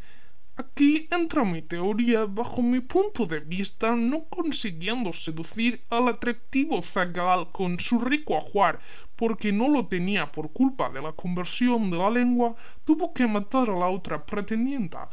Aquí 0.56 1.08
entra 1.10 1.44
mi 1.44 1.62
teoría 1.62 2.26
bajo 2.26 2.60
mi 2.60 2.80
punto 2.80 3.24
de 3.24 3.40
vista 3.40 3.96
no 3.96 4.24
consiguiendo 4.28 5.10
seducir 5.12 5.82
al 5.88 6.08
atractivo 6.08 6.82
zagal 6.82 7.50
con 7.52 7.80
su 7.80 7.98
rico 7.98 8.36
ajuar 8.36 8.78
porque 9.16 9.50
no 9.50 9.68
lo 9.68 9.86
tenía 9.86 10.30
por 10.30 10.52
culpa 10.52 10.90
de 10.90 11.00
la 11.00 11.12
conversión 11.12 11.90
de 11.90 11.96
la 11.96 12.10
lengua, 12.10 12.54
tuvo 12.84 13.14
que 13.14 13.26
matar 13.26 13.70
a 13.70 13.78
la 13.78 13.88
otra 13.88 14.26
pretendienta. 14.26 15.08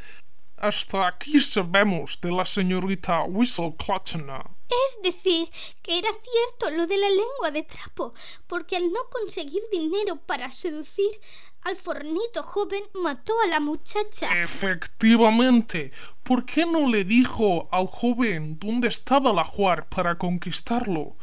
Hasta 0.57 1.07
aquí 1.07 1.39
sabemos 1.39 2.19
de 2.21 2.31
la 2.31 2.45
señorita 2.45 3.23
Whistle 3.23 3.75
Es 3.79 5.01
decir, 5.03 5.47
que 5.81 5.99
era 5.99 6.09
cierto 6.09 6.75
lo 6.75 6.85
de 6.85 6.97
la 6.97 7.09
lengua 7.09 7.51
de 7.51 7.63
trapo, 7.63 8.13
porque 8.47 8.75
al 8.75 8.91
no 8.91 8.99
conseguir 9.09 9.61
dinero 9.71 10.17
para 10.17 10.51
seducir 10.51 11.11
al 11.63 11.75
fornito 11.75 12.43
joven 12.43 12.83
mató 13.03 13.33
a 13.43 13.47
la 13.47 13.59
muchacha. 13.59 14.41
Efectivamente. 14.41 15.91
¿Por 16.23 16.45
qué 16.45 16.65
no 16.65 16.87
le 16.87 17.03
dijo 17.03 17.67
al 17.71 17.87
joven 17.87 18.59
dónde 18.59 18.87
estaba 18.87 19.33
la 19.33 19.43
Juar 19.43 19.87
para 19.87 20.17
conquistarlo? 20.17 21.15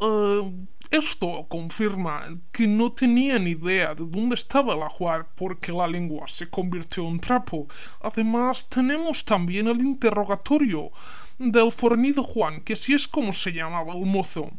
Eh, 0.00 0.52
esto 0.90 1.46
confirma 1.48 2.22
que 2.52 2.66
no 2.66 2.92
tenía 2.92 3.38
ni 3.38 3.50
idea 3.50 3.94
de 3.94 4.04
dónde 4.06 4.34
estaba 4.34 4.76
la 4.76 4.88
Juar 4.88 5.28
porque 5.34 5.72
la 5.72 5.86
lengua 5.86 6.28
se 6.28 6.48
convirtió 6.48 7.06
en 7.08 7.20
trapo. 7.20 7.66
Además, 8.00 8.68
tenemos 8.68 9.24
también 9.24 9.66
el 9.68 9.80
interrogatorio 9.80 10.90
del 11.38 11.72
fornido 11.72 12.22
Juan, 12.22 12.60
que 12.62 12.76
si 12.76 12.94
es 12.94 13.08
como 13.08 13.32
se 13.32 13.52
llamaba 13.52 13.94
el 13.94 14.06
mozo. 14.06 14.50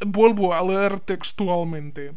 Vuelvo 0.00 0.52
a 0.52 0.62
leer 0.62 1.00
textualmente. 1.00 2.14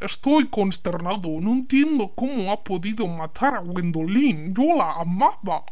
Estoy 0.00 0.48
consternado. 0.48 1.28
No 1.40 1.52
entiendo 1.52 2.12
cómo 2.14 2.52
ha 2.52 2.62
podido 2.62 3.06
matar 3.08 3.56
a 3.56 3.60
Gwendolyn. 3.60 4.54
Yo 4.54 4.76
la 4.76 4.92
amaba. 4.92 5.64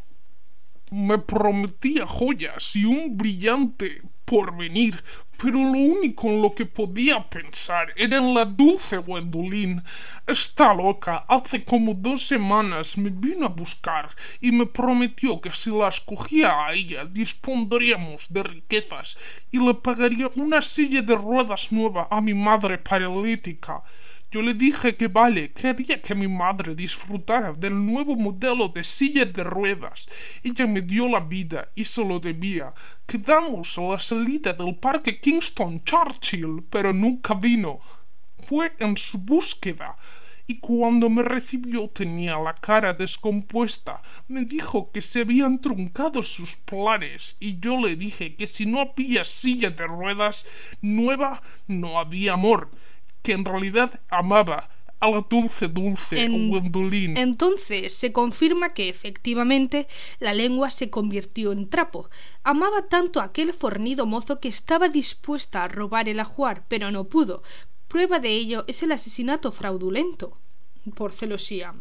Me 0.90 1.18
prometía 1.18 2.06
joyas 2.06 2.74
y 2.74 2.84
un 2.84 3.16
brillante 3.16 4.02
porvenir, 4.24 5.02
pero 5.38 5.58
lo 5.58 5.78
único 5.78 6.26
en 6.26 6.42
lo 6.42 6.54
que 6.56 6.66
podía 6.66 7.22
pensar 7.30 7.92
era 7.94 8.16
en 8.18 8.34
la 8.34 8.44
dulce 8.44 8.96
Gwendolyn. 8.98 9.80
Está 10.26 10.74
loca. 10.74 11.24
Hace 11.28 11.64
como 11.64 11.94
dos 11.94 12.26
semanas 12.26 12.98
me 12.98 13.10
vino 13.10 13.46
a 13.46 13.50
buscar 13.50 14.08
y 14.40 14.50
me 14.50 14.66
prometió 14.66 15.40
que 15.40 15.52
si 15.52 15.70
la 15.70 15.88
escogía 15.88 16.66
a 16.66 16.72
ella 16.74 17.04
dispondríamos 17.04 18.26
de 18.28 18.42
riquezas 18.42 19.16
y 19.52 19.64
le 19.64 19.74
pagaría 19.74 20.28
una 20.34 20.62
silla 20.62 21.02
de 21.02 21.14
ruedas 21.14 21.70
nueva 21.70 22.08
a 22.10 22.20
mi 22.20 22.34
madre 22.34 22.78
paralítica. 22.78 23.84
Yo 24.32 24.42
le 24.42 24.54
dije 24.54 24.96
que 24.96 25.06
vale, 25.06 25.52
quería 25.52 26.02
que 26.02 26.12
mi 26.12 26.26
madre 26.26 26.74
disfrutara 26.74 27.52
del 27.52 27.74
nuevo 27.74 28.16
modelo 28.16 28.68
de 28.68 28.82
silla 28.82 29.24
de 29.24 29.44
ruedas. 29.44 30.08
Ella 30.42 30.66
me 30.66 30.80
dio 30.80 31.06
la 31.06 31.20
vida 31.20 31.68
y 31.76 31.84
se 31.84 32.04
lo 32.04 32.18
debía. 32.18 32.74
Quedamos 33.06 33.78
a 33.78 33.82
la 33.82 34.00
salida 34.00 34.52
del 34.52 34.74
parque 34.74 35.20
Kingston 35.20 35.84
Churchill, 35.84 36.64
pero 36.68 36.92
nunca 36.92 37.34
vino. 37.34 37.78
Fue 38.40 38.72
en 38.80 38.96
su 38.96 39.18
búsqueda 39.18 39.96
y 40.48 40.58
cuando 40.58 41.08
me 41.08 41.22
recibió 41.22 41.88
tenía 41.88 42.36
la 42.36 42.54
cara 42.54 42.94
descompuesta. 42.94 44.02
Me 44.26 44.44
dijo 44.44 44.90
que 44.90 45.02
se 45.02 45.20
habían 45.20 45.60
truncado 45.60 46.24
sus 46.24 46.56
planes 46.64 47.36
y 47.38 47.60
yo 47.60 47.78
le 47.78 47.94
dije 47.94 48.34
que 48.34 48.48
si 48.48 48.66
no 48.66 48.80
había 48.80 49.24
silla 49.24 49.70
de 49.70 49.86
ruedas 49.86 50.44
nueva 50.80 51.42
no 51.68 52.00
había 52.00 52.32
amor 52.32 52.70
que 53.26 53.32
en 53.32 53.44
realidad 53.44 53.98
amaba 54.08 54.68
a 55.00 55.10
la 55.10 55.20
dulce 55.28 55.66
dulce 55.66 56.28
Gwendolyn. 56.28 57.16
Entonces 57.16 57.92
se 57.92 58.12
confirma 58.12 58.68
que 58.68 58.88
efectivamente 58.88 59.88
la 60.20 60.32
lengua 60.32 60.70
se 60.70 60.90
convirtió 60.90 61.50
en 61.50 61.68
trapo. 61.68 62.08
Amaba 62.44 62.86
tanto 62.88 63.20
a 63.20 63.24
aquel 63.24 63.52
fornido 63.52 64.06
mozo 64.06 64.38
que 64.38 64.46
estaba 64.46 64.88
dispuesta 64.88 65.64
a 65.64 65.68
robar 65.68 66.08
el 66.08 66.20
ajuar, 66.20 66.66
pero 66.68 66.92
no 66.92 67.08
pudo. 67.08 67.42
Prueba 67.88 68.20
de 68.20 68.30
ello 68.30 68.64
es 68.68 68.84
el 68.84 68.92
asesinato 68.92 69.50
fraudulento 69.50 70.38
por 70.94 71.10
celosía 71.10 71.74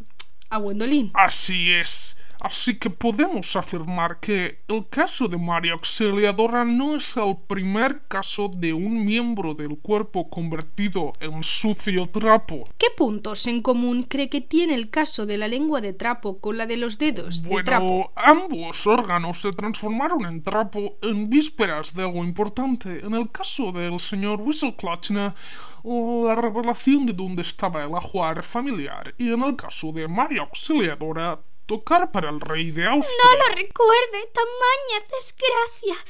a 0.49 0.57
Gwendolyn. 0.57 1.11
Así 1.13 1.71
es. 1.71 2.17
Así 2.45 2.77
que 2.77 2.91
podemos 2.91 3.55
afirmar 3.55 4.19
que 4.19 4.59
el 4.67 4.87
caso 4.87 5.27
de 5.27 5.35
María 5.35 5.73
Auxiliadora 5.73 6.63
no 6.63 6.95
es 6.95 7.17
el 7.17 7.35
primer 7.47 8.03
caso 8.07 8.51
de 8.55 8.71
un 8.71 9.03
miembro 9.03 9.55
del 9.55 9.79
cuerpo 9.79 10.29
convertido 10.29 11.13
en 11.21 11.43
sucio 11.43 12.07
trapo. 12.07 12.69
¿Qué 12.77 12.85
puntos 12.95 13.47
en 13.47 13.63
común 13.63 14.03
cree 14.03 14.29
que 14.29 14.41
tiene 14.41 14.75
el 14.75 14.91
caso 14.91 15.25
de 15.25 15.39
la 15.39 15.47
lengua 15.47 15.81
de 15.81 15.93
trapo 15.93 16.37
con 16.39 16.55
la 16.59 16.67
de 16.67 16.77
los 16.77 16.99
dedos 16.99 17.41
de 17.41 17.63
trapo? 17.63 18.11
ambos 18.15 18.85
órganos 18.85 19.41
se 19.41 19.51
transformaron 19.51 20.23
en 20.27 20.43
trapo 20.43 20.97
en 21.01 21.27
vísperas 21.27 21.95
de 21.95 22.03
algo 22.03 22.23
importante. 22.23 23.03
En 23.03 23.15
el 23.15 23.31
caso 23.31 23.71
del 23.71 23.99
señor 23.99 24.39
Whistleclatchner, 24.39 25.33
la 25.83 26.35
revelación 26.35 27.07
de 27.07 27.13
dónde 27.13 27.41
estaba 27.41 27.83
el 27.83 27.95
ajuar 27.95 28.43
familiar 28.43 29.15
y 29.17 29.33
en 29.33 29.41
el 29.41 29.55
caso 29.55 29.91
de 29.91 30.07
María 30.07 30.41
Auxiliadora 30.41 31.39
tocar 31.65 32.11
para 32.11 32.29
el 32.29 32.39
rey 32.39 32.71
de 32.71 32.85
Austria. 32.85 33.15
No 33.23 33.37
lo 33.37 33.55
recuerde, 33.55 34.29
tamaña 34.33 35.05
desgracia. 35.11 36.05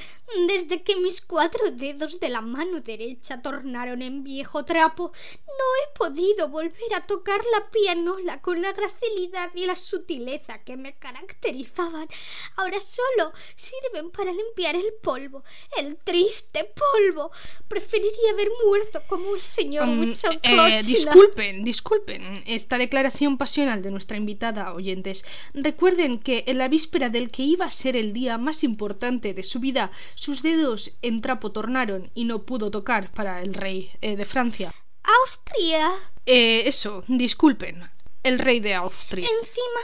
Desde 0.48 0.82
que 0.82 0.96
mis 0.98 1.22
cuatro 1.22 1.72
dedos 1.72 2.20
de 2.20 2.29
la 2.29 2.41
mano 2.41 2.82
derecha 2.82 3.41
tornaron 3.41 4.01
en 4.01 4.24
viejo 4.24 4.65
trapo, 4.65 5.12
No 5.46 5.65
he 5.82 5.98
podido 5.98 6.50
volver 6.50 6.94
a 6.96 7.05
tocar 7.05 7.39
la 7.53 7.70
pianola 7.70 8.41
con 8.41 8.62
la 8.62 8.74
gracilidad 8.74 9.51
y 9.53 9.65
la 9.65 9.75
sutileza 9.75 10.63
que 10.63 10.77
me 10.77 10.96
caracterizaban. 10.98 12.08
Ahora 12.55 12.79
solo 12.79 13.34
sirven 13.55 14.10
para 14.10 14.34
limpiar 14.34 14.75
el 14.75 14.94
polvo, 15.01 15.44
el 15.77 15.96
triste 15.98 16.65
polvo. 16.75 17.32
Preferiría 17.67 18.32
haber 18.32 18.50
muerto 18.65 19.03
como 19.08 19.36
el 19.36 19.41
señor 19.41 19.88
eh, 19.88 20.39
Clochila. 20.41 20.82
disculpen, 20.82 21.63
disculpen 21.63 22.44
esta 22.48 22.77
declaración 22.77 23.38
pasional 23.38 23.82
de 23.82 23.91
nuestra 23.91 24.17
invitada, 24.17 24.74
oyentes. 24.74 25.24
Recuerden 25.53 26.20
que 26.20 26.44
en 26.48 26.58
la 26.58 26.67
víspera 26.67 27.10
del 27.10 27.29
que 27.29 27.44
iba 27.44 27.65
a 27.65 27.72
ser 27.72 27.96
el 27.96 28.12
día 28.12 28.38
más 28.38 28.63
importante 28.63 29.34
de 29.34 29.44
su 29.44 29.60
vida, 29.60 29.91
sus 30.15 30.41
dedos 30.41 30.91
en 31.01 31.22
trapo 31.22 31.51
tornaron 31.51 32.10
y 32.15 32.24
no 32.24 32.43
pudo 32.43 32.72
tocar 32.72 33.12
para 33.12 33.41
el 33.41 33.53
rey 33.53 33.91
eh, 34.01 34.15
de 34.15 34.25
Francia. 34.25 34.74
Austria. 35.03 35.91
Eh, 36.25 36.63
eso, 36.65 37.03
disculpen, 37.07 37.89
el 38.24 38.39
rey 38.39 38.60
de 38.60 38.74
Austria. 38.74 39.27
Encima, 39.27 39.81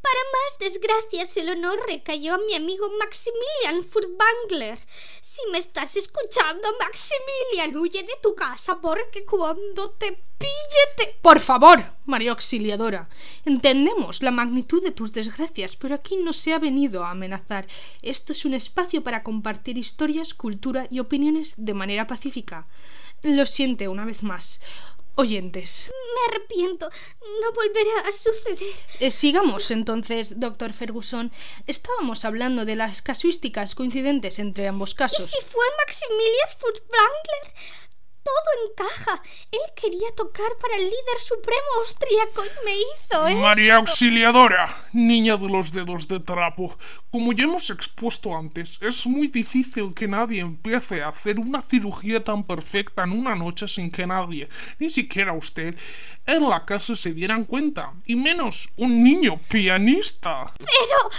para 0.00 0.20
más 0.32 0.58
desgracias, 0.60 1.36
el 1.36 1.48
honor 1.48 1.80
recayó 1.86 2.34
a 2.34 2.38
mi 2.38 2.54
amigo 2.54 2.88
Maximilian 2.98 3.84
Furtwängler. 3.84 4.78
Si 5.42 5.52
me 5.52 5.58
estás 5.58 5.96
escuchando, 5.96 6.68
Maximilian, 6.80 7.76
huye 7.76 8.02
de 8.02 8.14
tu 8.22 8.34
casa 8.34 8.78
porque 8.80 9.24
cuando 9.24 9.90
te 9.92 10.12
pille 10.38 10.84
te... 10.96 11.18
Por 11.22 11.40
favor, 11.40 11.82
María 12.04 12.32
Auxiliadora, 12.32 13.08
entendemos 13.44 14.22
la 14.22 14.32
magnitud 14.32 14.82
de 14.82 14.90
tus 14.90 15.12
desgracias, 15.12 15.76
pero 15.76 15.94
aquí 15.94 16.16
no 16.16 16.32
se 16.32 16.52
ha 16.52 16.58
venido 16.58 17.04
a 17.04 17.10
amenazar. 17.10 17.66
Esto 18.02 18.32
es 18.32 18.44
un 18.44 18.54
espacio 18.54 19.02
para 19.02 19.22
compartir 19.22 19.78
historias, 19.78 20.34
cultura 20.34 20.86
y 20.90 20.98
opiniones 20.98 21.54
de 21.56 21.74
manera 21.74 22.06
pacífica. 22.06 22.66
Lo 23.22 23.46
siente 23.46 23.88
una 23.88 24.04
vez 24.04 24.22
más. 24.22 24.60
Oyentes, 25.20 25.90
Me 26.14 26.34
arrepiento. 26.34 26.90
No 27.42 27.52
volverá 27.54 28.08
a 28.08 28.12
suceder. 28.12 28.74
eh, 29.00 29.10
sigamos 29.10 29.70
entonces, 29.70 30.40
doctor 30.40 30.72
Ferguson. 30.72 31.30
Estábamos 31.66 32.24
hablando 32.24 32.64
de 32.64 32.76
las 32.76 33.02
casuísticas 33.02 33.74
coincidentes 33.74 34.38
entre 34.38 34.66
ambos 34.68 34.92
¿Y 34.92 34.94
casos. 34.96 35.24
si 35.24 35.38
fue 35.46 35.64
Maximilian 35.86 36.48
Furtwängler? 36.58 37.54
Todo 38.22 38.70
encaja. 38.70 39.22
Él 39.50 39.60
quería 39.74 40.14
tocar 40.14 40.50
para 40.60 40.76
el 40.76 40.84
líder 40.84 41.18
supremo 41.24 41.62
austríaco 41.78 42.44
y 42.44 42.64
me 42.66 42.76
hizo 42.76 43.26
esto. 43.26 43.40
María 43.40 43.76
Auxiliadora, 43.76 44.88
niña 44.92 45.36
de 45.38 45.48
los 45.48 45.72
dedos 45.72 46.06
de 46.06 46.20
trapo, 46.20 46.76
como 47.10 47.32
ya 47.32 47.44
hemos 47.44 47.68
expuesto 47.70 48.36
antes, 48.36 48.78
es 48.80 49.04
muy 49.04 49.26
difícil 49.28 49.92
que 49.94 50.06
nadie 50.06 50.40
empiece 50.40 51.02
a 51.02 51.08
hacer 51.08 51.40
una 51.40 51.62
cirugía 51.62 52.22
tan 52.22 52.44
perfecta 52.44 53.02
en 53.02 53.12
una 53.12 53.34
noche 53.34 53.66
sin 53.66 53.90
que 53.90 54.06
nadie, 54.06 54.48
ni 54.78 54.90
siquiera 54.90 55.32
usted, 55.32 55.76
en 56.26 56.48
la 56.48 56.64
casa 56.64 56.94
se 56.94 57.12
dieran 57.12 57.44
cuenta, 57.44 57.92
y 58.06 58.14
menos 58.14 58.68
un 58.76 59.02
niño 59.02 59.40
pianista. 59.48 60.52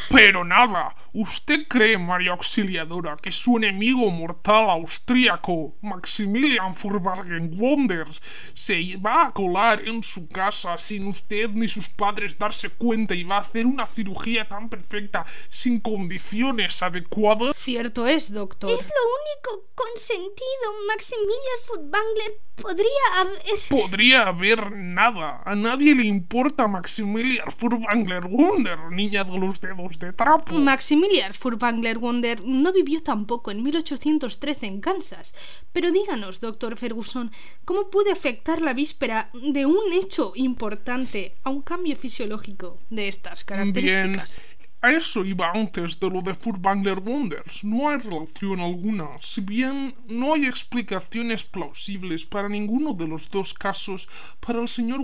Pero... 0.10 0.22
Pero 0.32 0.46
nada, 0.46 0.96
¿usted 1.12 1.68
cree, 1.68 1.98
María 1.98 2.32
Auxiliadora, 2.32 3.18
que 3.18 3.32
su 3.34 3.58
enemigo 3.58 4.10
mortal 4.10 4.70
austríaco, 4.70 5.76
Maximilian 5.82 6.74
Furtwagen 6.74 7.52
Wonders, 7.60 8.22
se 8.54 8.96
va 8.96 9.28
a 9.28 9.32
colar 9.34 9.86
en 9.86 10.02
su 10.04 10.30
casa 10.30 10.78
sin 10.78 11.08
usted 11.08 11.50
ni 11.50 11.68
sus 11.68 11.90
padres 11.90 12.38
darse 12.38 12.70
cuenta 12.70 13.14
y 13.14 13.24
va 13.24 13.38
a 13.38 13.42
hacer 13.42 13.66
una 13.66 13.88
cirugía 13.88 14.48
tan 14.48 14.70
perfecta 14.70 15.26
sin 15.50 15.81
condiciones 15.82 16.82
adecuadas? 16.82 17.56
Cierto 17.58 18.08
es, 18.08 18.32
doctor. 18.32 18.72
Es 18.72 18.90
lo 18.90 19.04
único 19.22 19.68
consentido. 19.76 20.66
Maximilian 20.88 21.60
Furtwängler 21.66 22.40
podría 22.56 23.20
haber... 23.20 23.42
Podría 23.70 24.28
haber 24.28 24.72
nada. 24.72 25.42
A 25.46 25.56
nadie 25.56 25.96
le 25.96 26.06
importa 26.06 26.68
Maximilian 26.68 27.52
Furtwängler 27.52 28.26
Wunder, 28.26 28.80
niña 28.92 29.24
de 29.24 29.38
los 29.38 29.60
dedos 29.60 30.00
de 30.00 30.14
trapo. 30.14 30.54
Maximilian 30.54 31.34
Furtwängler 31.34 31.98
Wonder 31.98 32.42
no 32.44 32.72
vivió 32.72 33.02
tampoco 33.02 33.52
en 33.52 33.64
1813 33.64 34.66
en 34.66 34.82
Kansas. 34.82 35.34
Pero 35.74 35.92
díganos, 35.92 36.42
doctor 36.42 36.78
Ferguson, 36.78 37.32
¿cómo 37.66 37.90
puede 37.90 38.12
afectar 38.12 38.62
la 38.62 38.74
víspera 38.74 39.30
de 39.34 39.66
un 39.66 39.94
hecho 39.94 40.34
importante 40.36 41.36
a 41.44 41.50
un 41.50 41.62
cambio 41.62 41.96
fisiológico 41.96 42.80
de 42.90 43.08
estas 43.08 43.46
Bien, 43.46 43.74
características? 43.74 44.40
A 44.84 44.92
eso 44.92 45.24
iba 45.24 45.52
antes 45.52 46.00
de 46.00 46.10
lo 46.10 46.22
de 46.22 46.34
Furtwängler 46.34 47.00
Wonders. 47.00 47.64
No 47.64 47.90
hay 47.90 47.98
relación 48.00 48.60
alguna. 48.60 49.10
Si 49.22 49.40
bien 49.40 49.94
no 50.08 50.34
hay 50.34 50.48
explicaciones 50.48 51.44
plausibles 51.44 52.26
para 52.26 52.50
ninguno 52.50 52.94
de 52.94 53.08
los 53.08 53.30
dos 53.30 53.54
casos, 53.54 54.10
para 54.40 54.60
el 54.60 54.68
señor 54.68 55.02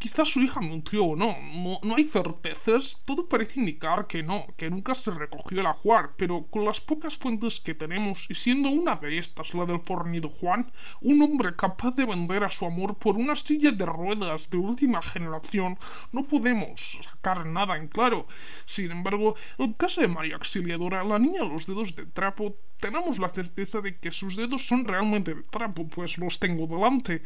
quizás 0.00 0.28
su 0.28 0.40
hija 0.40 0.60
mintió 0.60 1.04
o 1.04 1.16
no. 1.16 1.34
no. 1.54 1.78
No 1.82 1.96
hay 1.96 2.04
certezas. 2.04 3.00
Todo 3.04 3.28
parece 3.28 3.60
indicar 3.60 4.06
que 4.06 4.22
no, 4.22 4.46
que 4.56 4.70
nunca 4.70 4.94
se 4.94 5.10
recogió 5.10 5.60
el 5.60 5.66
ajuar, 5.66 6.14
pero 6.16 6.46
con 6.46 6.64
las 6.64 6.80
pocas 6.80 7.16
fuentes 7.16 7.60
que 7.60 7.74
tenemos, 7.74 8.26
y 8.28 8.34
siendo 8.34 8.70
una 8.70 8.96
de 8.96 9.18
estas 9.18 9.54
la 9.54 9.66
del 9.66 9.80
fornido 9.80 10.28
Juan, 10.28 10.72
un 11.02 11.22
hombre 11.22 11.54
capaz 11.54 11.92
de 11.92 12.06
vender 12.06 12.42
a 12.42 12.50
su 12.50 12.64
amor 12.64 12.96
por 12.96 13.16
una 13.16 13.36
silla 13.36 13.70
de 13.72 13.86
ruedas 13.86 14.48
de 14.50 14.56
última 14.56 15.02
generación, 15.02 15.78
no 16.12 16.24
podemos 16.24 16.98
sacar 17.04 17.46
nada 17.46 17.76
en 17.76 17.88
claro. 17.88 18.26
Sin 18.66 18.90
embargo, 18.90 19.36
el 19.58 19.76
caso 19.76 20.00
de 20.00 20.08
María 20.08 20.36
Auxiliadora, 20.36 21.04
la 21.04 21.18
niña 21.18 21.44
los 21.44 21.66
dedos 21.66 21.94
de 21.94 22.06
trapo, 22.06 22.56
tenemos 22.80 23.18
la 23.18 23.28
certeza 23.28 23.80
de 23.80 23.98
que 23.98 24.10
sus 24.10 24.36
dedos 24.36 24.66
son 24.66 24.84
realmente 24.84 25.34
de 25.34 25.42
trapo, 25.42 25.86
pues 25.86 26.16
los 26.18 26.38
tengo 26.38 26.66
delante. 26.66 27.22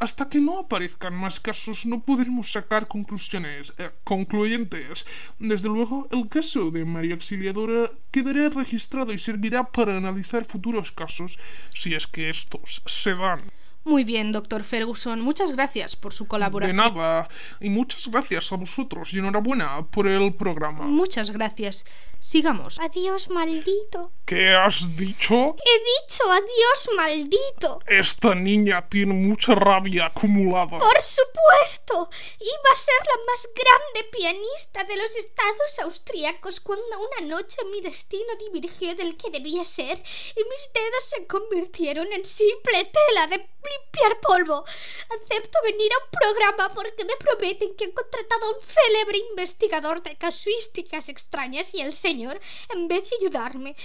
Hasta 0.00 0.28
que 0.28 0.40
no 0.40 0.58
aparezcan 0.58 1.14
más 1.14 1.38
casos, 1.40 1.86
no 1.86 2.00
podremos 2.16 2.50
sacar 2.50 2.88
conclusiones 2.88 3.74
eh, 3.76 3.90
concluyentes. 4.04 5.04
Desde 5.38 5.68
luego, 5.68 6.08
el 6.10 6.28
caso 6.30 6.70
de 6.70 6.82
María 6.84 7.12
Auxiliadora 7.14 7.90
quedará 8.10 8.48
registrado 8.48 9.12
y 9.12 9.18
servirá 9.18 9.64
para 9.64 9.98
analizar 9.98 10.46
futuros 10.46 10.92
casos, 10.92 11.38
si 11.74 11.94
es 11.94 12.06
que 12.06 12.30
estos 12.30 12.82
se 12.86 13.14
dan. 13.14 13.40
Muy 13.84 14.02
bien, 14.02 14.32
doctor 14.32 14.64
Ferguson. 14.64 15.20
Muchas 15.20 15.52
gracias 15.52 15.94
por 15.94 16.12
su 16.14 16.24
De 16.24 16.28
colaboración. 16.28 16.76
nada, 16.76 17.28
y 17.60 17.68
muchas 17.68 18.08
gracias 18.08 18.50
a 18.50 18.56
vosotros 18.56 19.12
y 19.12 19.18
enhorabuena 19.18 19.84
por 19.90 20.08
el 20.08 20.32
programa. 20.34 20.86
Muchas 20.88 21.30
gracias. 21.30 21.84
Sigamos. 22.26 22.80
Adiós, 22.80 23.28
maldito. 23.28 24.10
¿Qué 24.26 24.52
has 24.52 24.96
dicho? 24.96 25.54
He 25.64 25.76
dicho 25.94 26.24
adiós, 26.28 26.88
maldito. 26.96 27.78
Esta 27.86 28.34
niña 28.34 28.88
tiene 28.88 29.14
mucha 29.14 29.54
rabia 29.54 30.06
acumulada. 30.06 30.80
Por 30.80 31.00
supuesto. 31.00 32.10
Iba 32.40 32.70
a 32.72 32.74
ser 32.74 33.00
la 33.06 33.18
más 33.30 33.48
grande 33.54 34.10
pianista 34.10 34.82
de 34.82 34.96
los 34.96 35.14
estados 35.14 35.78
austríacos 35.84 36.58
cuando 36.58 36.84
una 36.98 37.28
noche 37.28 37.58
mi 37.70 37.80
destino 37.80 38.34
divergió 38.50 38.96
del 38.96 39.16
que 39.16 39.30
debía 39.30 39.62
ser 39.62 39.96
y 40.34 40.42
mis 40.42 40.72
dedos 40.74 41.04
se 41.04 41.26
convirtieron 41.28 42.12
en 42.12 42.24
simple 42.24 42.90
tela 42.90 43.28
de 43.28 43.36
limpiar 43.36 44.20
polvo. 44.20 44.64
Acepto 45.10 45.58
venir 45.62 45.92
a 45.92 46.04
un 46.04 46.10
programa 46.10 46.74
porque 46.74 47.04
me 47.04 47.16
prometen 47.16 47.76
que 47.76 47.84
han 47.84 47.92
contratado 47.92 48.46
a 48.46 48.50
un 48.50 48.60
célebre 48.60 49.18
investigador 49.30 50.02
de 50.02 50.16
casuísticas 50.16 51.08
extrañas 51.08 51.72
y 51.74 51.80
el 51.80 51.92
señor, 51.92 52.15
en 52.16 52.88
vez 52.88 53.10
de 53.10 53.16
ayudarme, 53.20 53.76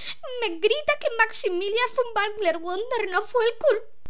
me 0.42 0.56
grita 0.60 1.00
que 1.00 1.08
Maximilian 1.18 1.96
von 1.96 2.14
Wagner 2.16 2.58
Wonder 2.58 3.12
no 3.12 3.22
fue 3.28 3.44
el 3.46 3.58
culpable. 3.58 4.01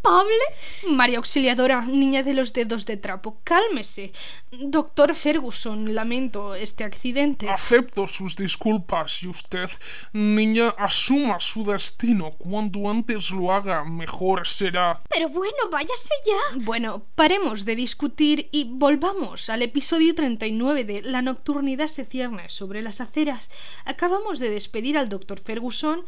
María 0.89 1.17
Auxiliadora, 1.17 1.81
niña 1.81 2.23
de 2.23 2.33
los 2.33 2.53
dedos 2.53 2.85
de 2.85 2.97
trapo, 2.97 3.37
cálmese. 3.43 4.11
Doctor 4.51 5.13
Ferguson, 5.15 5.95
lamento 5.95 6.55
este 6.55 6.83
accidente. 6.83 7.49
Acepto 7.49 8.07
sus 8.07 8.35
disculpas 8.35 9.23
y 9.23 9.27
usted, 9.27 9.69
niña, 10.13 10.69
asuma 10.77 11.39
su 11.39 11.63
destino. 11.63 12.31
Cuanto 12.31 12.89
antes 12.89 13.29
lo 13.31 13.51
haga, 13.51 13.83
mejor 13.83 14.47
será. 14.47 15.01
Pero 15.09 15.29
bueno, 15.29 15.69
váyase 15.71 16.13
ya. 16.25 16.57
Bueno, 16.65 17.03
paremos 17.15 17.65
de 17.65 17.75
discutir 17.75 18.49
y 18.51 18.65
volvamos 18.65 19.49
al 19.49 19.61
episodio 19.61 20.13
39 20.15 20.83
de 20.83 21.01
La 21.03 21.21
nocturnidad 21.21 21.87
se 21.87 22.05
cierne 22.05 22.49
sobre 22.49 22.81
las 22.81 23.01
aceras. 23.01 23.49
Acabamos 23.85 24.39
de 24.39 24.49
despedir 24.49 24.97
al 24.97 25.09
doctor 25.09 25.39
Ferguson 25.39 26.05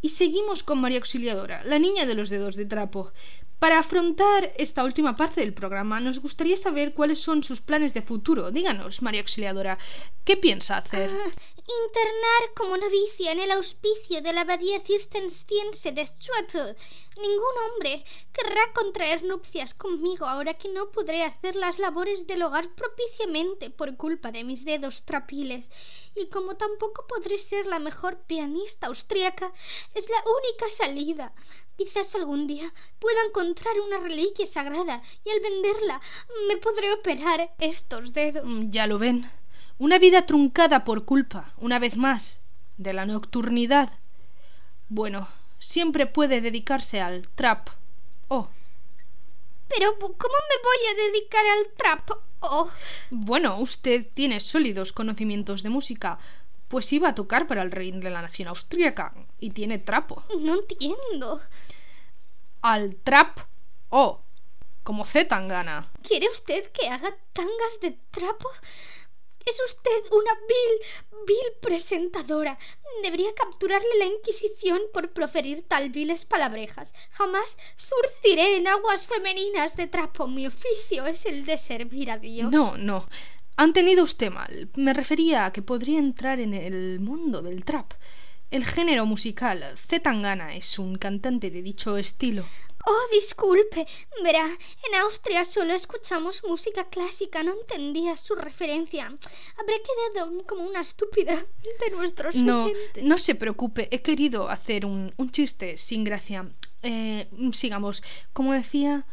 y 0.00 0.10
seguimos 0.10 0.62
con 0.62 0.80
María 0.80 0.98
Auxiliadora, 0.98 1.64
la 1.64 1.78
niña 1.78 2.06
de 2.06 2.14
los 2.14 2.30
dedos 2.30 2.56
de 2.56 2.66
trapo. 2.66 3.12
Para 3.58 3.80
afrontar 3.80 4.52
esta 4.56 4.84
última 4.84 5.16
parte 5.16 5.40
del 5.40 5.52
programa, 5.52 5.98
nos 5.98 6.20
gustaría 6.20 6.56
saber 6.56 6.94
cuáles 6.94 7.18
son 7.20 7.42
sus 7.42 7.60
planes 7.60 7.92
de 7.92 8.02
futuro. 8.02 8.52
Díganos, 8.52 9.02
María 9.02 9.20
Auxiliadora, 9.20 9.78
¿qué 10.24 10.36
piensa 10.36 10.76
hacer? 10.76 11.10
Internar 11.68 12.54
como 12.56 12.78
novicia 12.78 13.30
en 13.30 13.40
el 13.40 13.50
auspicio 13.50 14.22
de 14.22 14.32
la 14.32 14.40
abadía 14.40 14.80
cisterciense 14.80 15.92
de 15.92 16.06
Schwatel. 16.06 16.74
Ningún 17.20 17.56
hombre 17.66 18.04
querrá 18.32 18.72
contraer 18.72 19.22
nupcias 19.22 19.74
conmigo 19.74 20.24
ahora 20.24 20.54
que 20.54 20.70
no 20.70 20.90
podré 20.90 21.24
hacer 21.24 21.56
las 21.56 21.78
labores 21.78 22.26
del 22.26 22.42
hogar 22.42 22.74
propiciamente 22.74 23.68
por 23.68 23.98
culpa 23.98 24.32
de 24.32 24.44
mis 24.44 24.64
dedos 24.64 25.04
trapiles. 25.04 25.68
Y 26.14 26.28
como 26.28 26.56
tampoco 26.56 27.06
podré 27.06 27.36
ser 27.36 27.66
la 27.66 27.78
mejor 27.78 28.16
pianista 28.22 28.86
austríaca, 28.86 29.52
es 29.94 30.08
la 30.08 30.24
única 30.40 30.70
salida. 30.70 31.34
Quizás 31.76 32.14
algún 32.14 32.46
día 32.46 32.72
pueda 32.98 33.22
encontrar 33.26 33.78
una 33.80 33.98
reliquia 33.98 34.46
sagrada 34.46 35.02
y 35.22 35.28
al 35.28 35.40
venderla 35.40 36.00
me 36.48 36.56
podré 36.56 36.94
operar 36.94 37.54
estos 37.58 38.14
dedos. 38.14 38.44
Mm, 38.46 38.70
ya 38.70 38.86
lo 38.86 38.98
ven. 38.98 39.30
Una 39.78 39.98
vida 39.98 40.26
truncada 40.26 40.84
por 40.84 41.04
culpa, 41.04 41.52
una 41.56 41.78
vez 41.78 41.96
más, 41.96 42.40
de 42.78 42.92
la 42.92 43.06
nocturnidad. 43.06 43.92
Bueno, 44.88 45.28
siempre 45.60 46.06
puede 46.06 46.40
dedicarse 46.40 47.00
al 47.00 47.28
trap. 47.28 47.68
Oh. 48.26 48.48
Pero 49.68 49.96
¿cómo 49.98 50.10
me 50.10 50.62
voy 50.62 50.86
a 50.90 51.06
dedicar 51.06 51.44
al 51.46 51.74
trap? 51.76 52.10
Oh. 52.40 52.70
Bueno, 53.10 53.56
usted 53.58 54.06
tiene 54.14 54.40
sólidos 54.40 54.92
conocimientos 54.92 55.62
de 55.62 55.70
música, 55.70 56.18
pues 56.68 56.92
iba 56.92 57.10
a 57.10 57.14
tocar 57.14 57.46
para 57.46 57.62
el 57.62 57.70
rey 57.70 57.92
de 57.92 58.10
la 58.10 58.22
nación 58.22 58.48
austríaca 58.48 59.14
y 59.38 59.50
tiene 59.50 59.78
trapo. 59.78 60.24
No 60.40 60.54
entiendo. 60.54 61.40
Al 62.62 62.96
trap 62.96 63.38
oh, 63.90 64.22
como 64.82 65.04
Z 65.04 65.28
Tangana. 65.28 65.86
¿Quiere 66.02 66.28
usted 66.28 66.70
que 66.72 66.88
haga 66.88 67.14
tangas 67.32 67.80
de 67.80 67.96
trapo? 68.10 68.48
Es 69.48 69.60
usted 69.64 70.12
una 70.12 70.34
vil, 70.48 71.26
vil 71.26 71.52
presentadora. 71.60 72.58
Debería 73.02 73.34
capturarle 73.34 73.98
la 73.98 74.06
Inquisición 74.06 74.80
por 74.92 75.12
proferir 75.12 75.66
tal 75.66 75.90
viles 75.90 76.24
palabrejas. 76.24 76.92
Jamás 77.12 77.56
zurciré 77.78 78.56
en 78.56 78.66
aguas 78.66 79.06
femeninas 79.06 79.76
de 79.76 79.86
trapo. 79.86 80.26
Mi 80.26 80.46
oficio 80.46 81.06
es 81.06 81.24
el 81.24 81.46
de 81.46 81.56
servir 81.56 82.10
a 82.10 82.18
Dios. 82.18 82.50
No, 82.50 82.76
no. 82.76 83.06
Han 83.56 83.72
tenido 83.72 84.04
usted 84.04 84.30
mal. 84.30 84.68
Me 84.76 84.92
refería 84.92 85.46
a 85.46 85.52
que 85.52 85.62
podría 85.62 85.98
entrar 85.98 86.40
en 86.40 86.54
el 86.54 87.00
mundo 87.00 87.42
del 87.42 87.64
trap. 87.64 87.94
El 88.50 88.64
género 88.64 89.04
musical 89.04 89.62
Zetangana 89.76 90.56
es 90.56 90.78
un 90.78 90.96
cantante 90.96 91.50
de 91.50 91.60
dicho 91.60 91.98
estilo. 91.98 92.44
Oh, 92.86 93.12
disculpe. 93.12 93.86
Verá, 94.22 94.46
en 94.46 94.94
Austria 95.02 95.44
solo 95.44 95.74
escuchamos 95.74 96.42
música 96.44 96.84
clásica. 96.84 97.42
No 97.42 97.52
entendía 97.52 98.16
su 98.16 98.34
referencia. 98.34 99.06
Habré 99.58 99.74
quedado 99.82 100.46
como 100.46 100.62
una 100.62 100.80
estúpida 100.80 101.44
de 101.80 101.90
nuestros 101.90 102.34
No, 102.36 102.70
no 103.02 103.18
se 103.18 103.34
preocupe. 103.34 103.88
He 103.90 104.00
querido 104.00 104.48
hacer 104.48 104.86
un, 104.86 105.12
un 105.18 105.30
chiste 105.30 105.76
sin 105.76 106.04
gracia. 106.04 106.46
Eh, 106.82 107.28
sigamos. 107.52 108.02
Como 108.32 108.54
decía, 108.54 109.04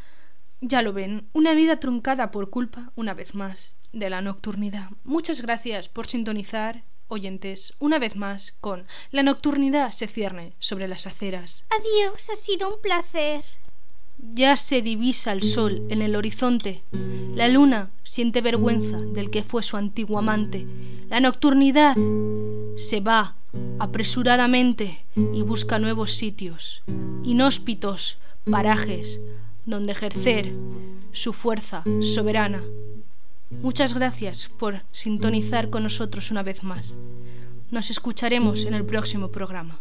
ya 0.61 0.81
lo 0.81 0.93
ven. 0.93 1.27
Una 1.33 1.53
vida 1.53 1.81
truncada 1.81 2.31
por 2.31 2.49
culpa, 2.49 2.93
una 2.95 3.13
vez 3.13 3.35
más, 3.35 3.75
de 3.91 4.09
la 4.09 4.21
nocturnidad. 4.21 4.91
Muchas 5.03 5.41
gracias 5.41 5.89
por 5.89 6.07
sintonizar 6.07 6.83
oyentes, 7.07 7.73
una 7.79 7.99
vez 7.99 8.15
más 8.15 8.53
con 8.61 8.85
La 9.11 9.23
nocturnidad 9.23 9.91
se 9.91 10.07
cierne 10.07 10.53
sobre 10.59 10.87
las 10.87 11.07
aceras. 11.07 11.63
Adiós, 11.69 12.29
ha 12.29 12.35
sido 12.35 12.73
un 12.73 12.81
placer. 12.81 13.43
Ya 14.17 14.55
se 14.55 14.81
divisa 14.81 15.31
el 15.31 15.43
sol 15.43 15.83
en 15.89 16.01
el 16.01 16.15
horizonte. 16.15 16.83
La 17.35 17.47
luna 17.47 17.91
siente 18.03 18.41
vergüenza 18.41 18.97
del 18.97 19.29
que 19.29 19.43
fue 19.43 19.61
su 19.61 19.77
antiguo 19.77 20.19
amante. 20.19 20.65
La 21.09 21.19
nocturnidad 21.19 21.95
se 22.77 23.01
va 23.01 23.35
apresuradamente 23.79 25.05
y 25.15 25.41
busca 25.41 25.79
nuevos 25.79 26.13
sitios, 26.13 26.81
inhóspitos 27.23 28.17
parajes 28.49 29.19
donde 29.65 29.91
ejercer 29.91 30.53
su 31.11 31.33
fuerza 31.33 31.83
soberana. 32.01 32.61
Muchas 33.49 33.93
gracias 33.93 34.49
por 34.57 34.81
sintonizar 34.91 35.69
con 35.69 35.83
nosotros 35.83 36.31
una 36.31 36.43
vez 36.43 36.63
más. 36.63 36.93
Nos 37.71 37.89
escucharemos 37.89 38.65
en 38.65 38.73
el 38.73 38.85
próximo 38.85 39.29
programa. 39.29 39.79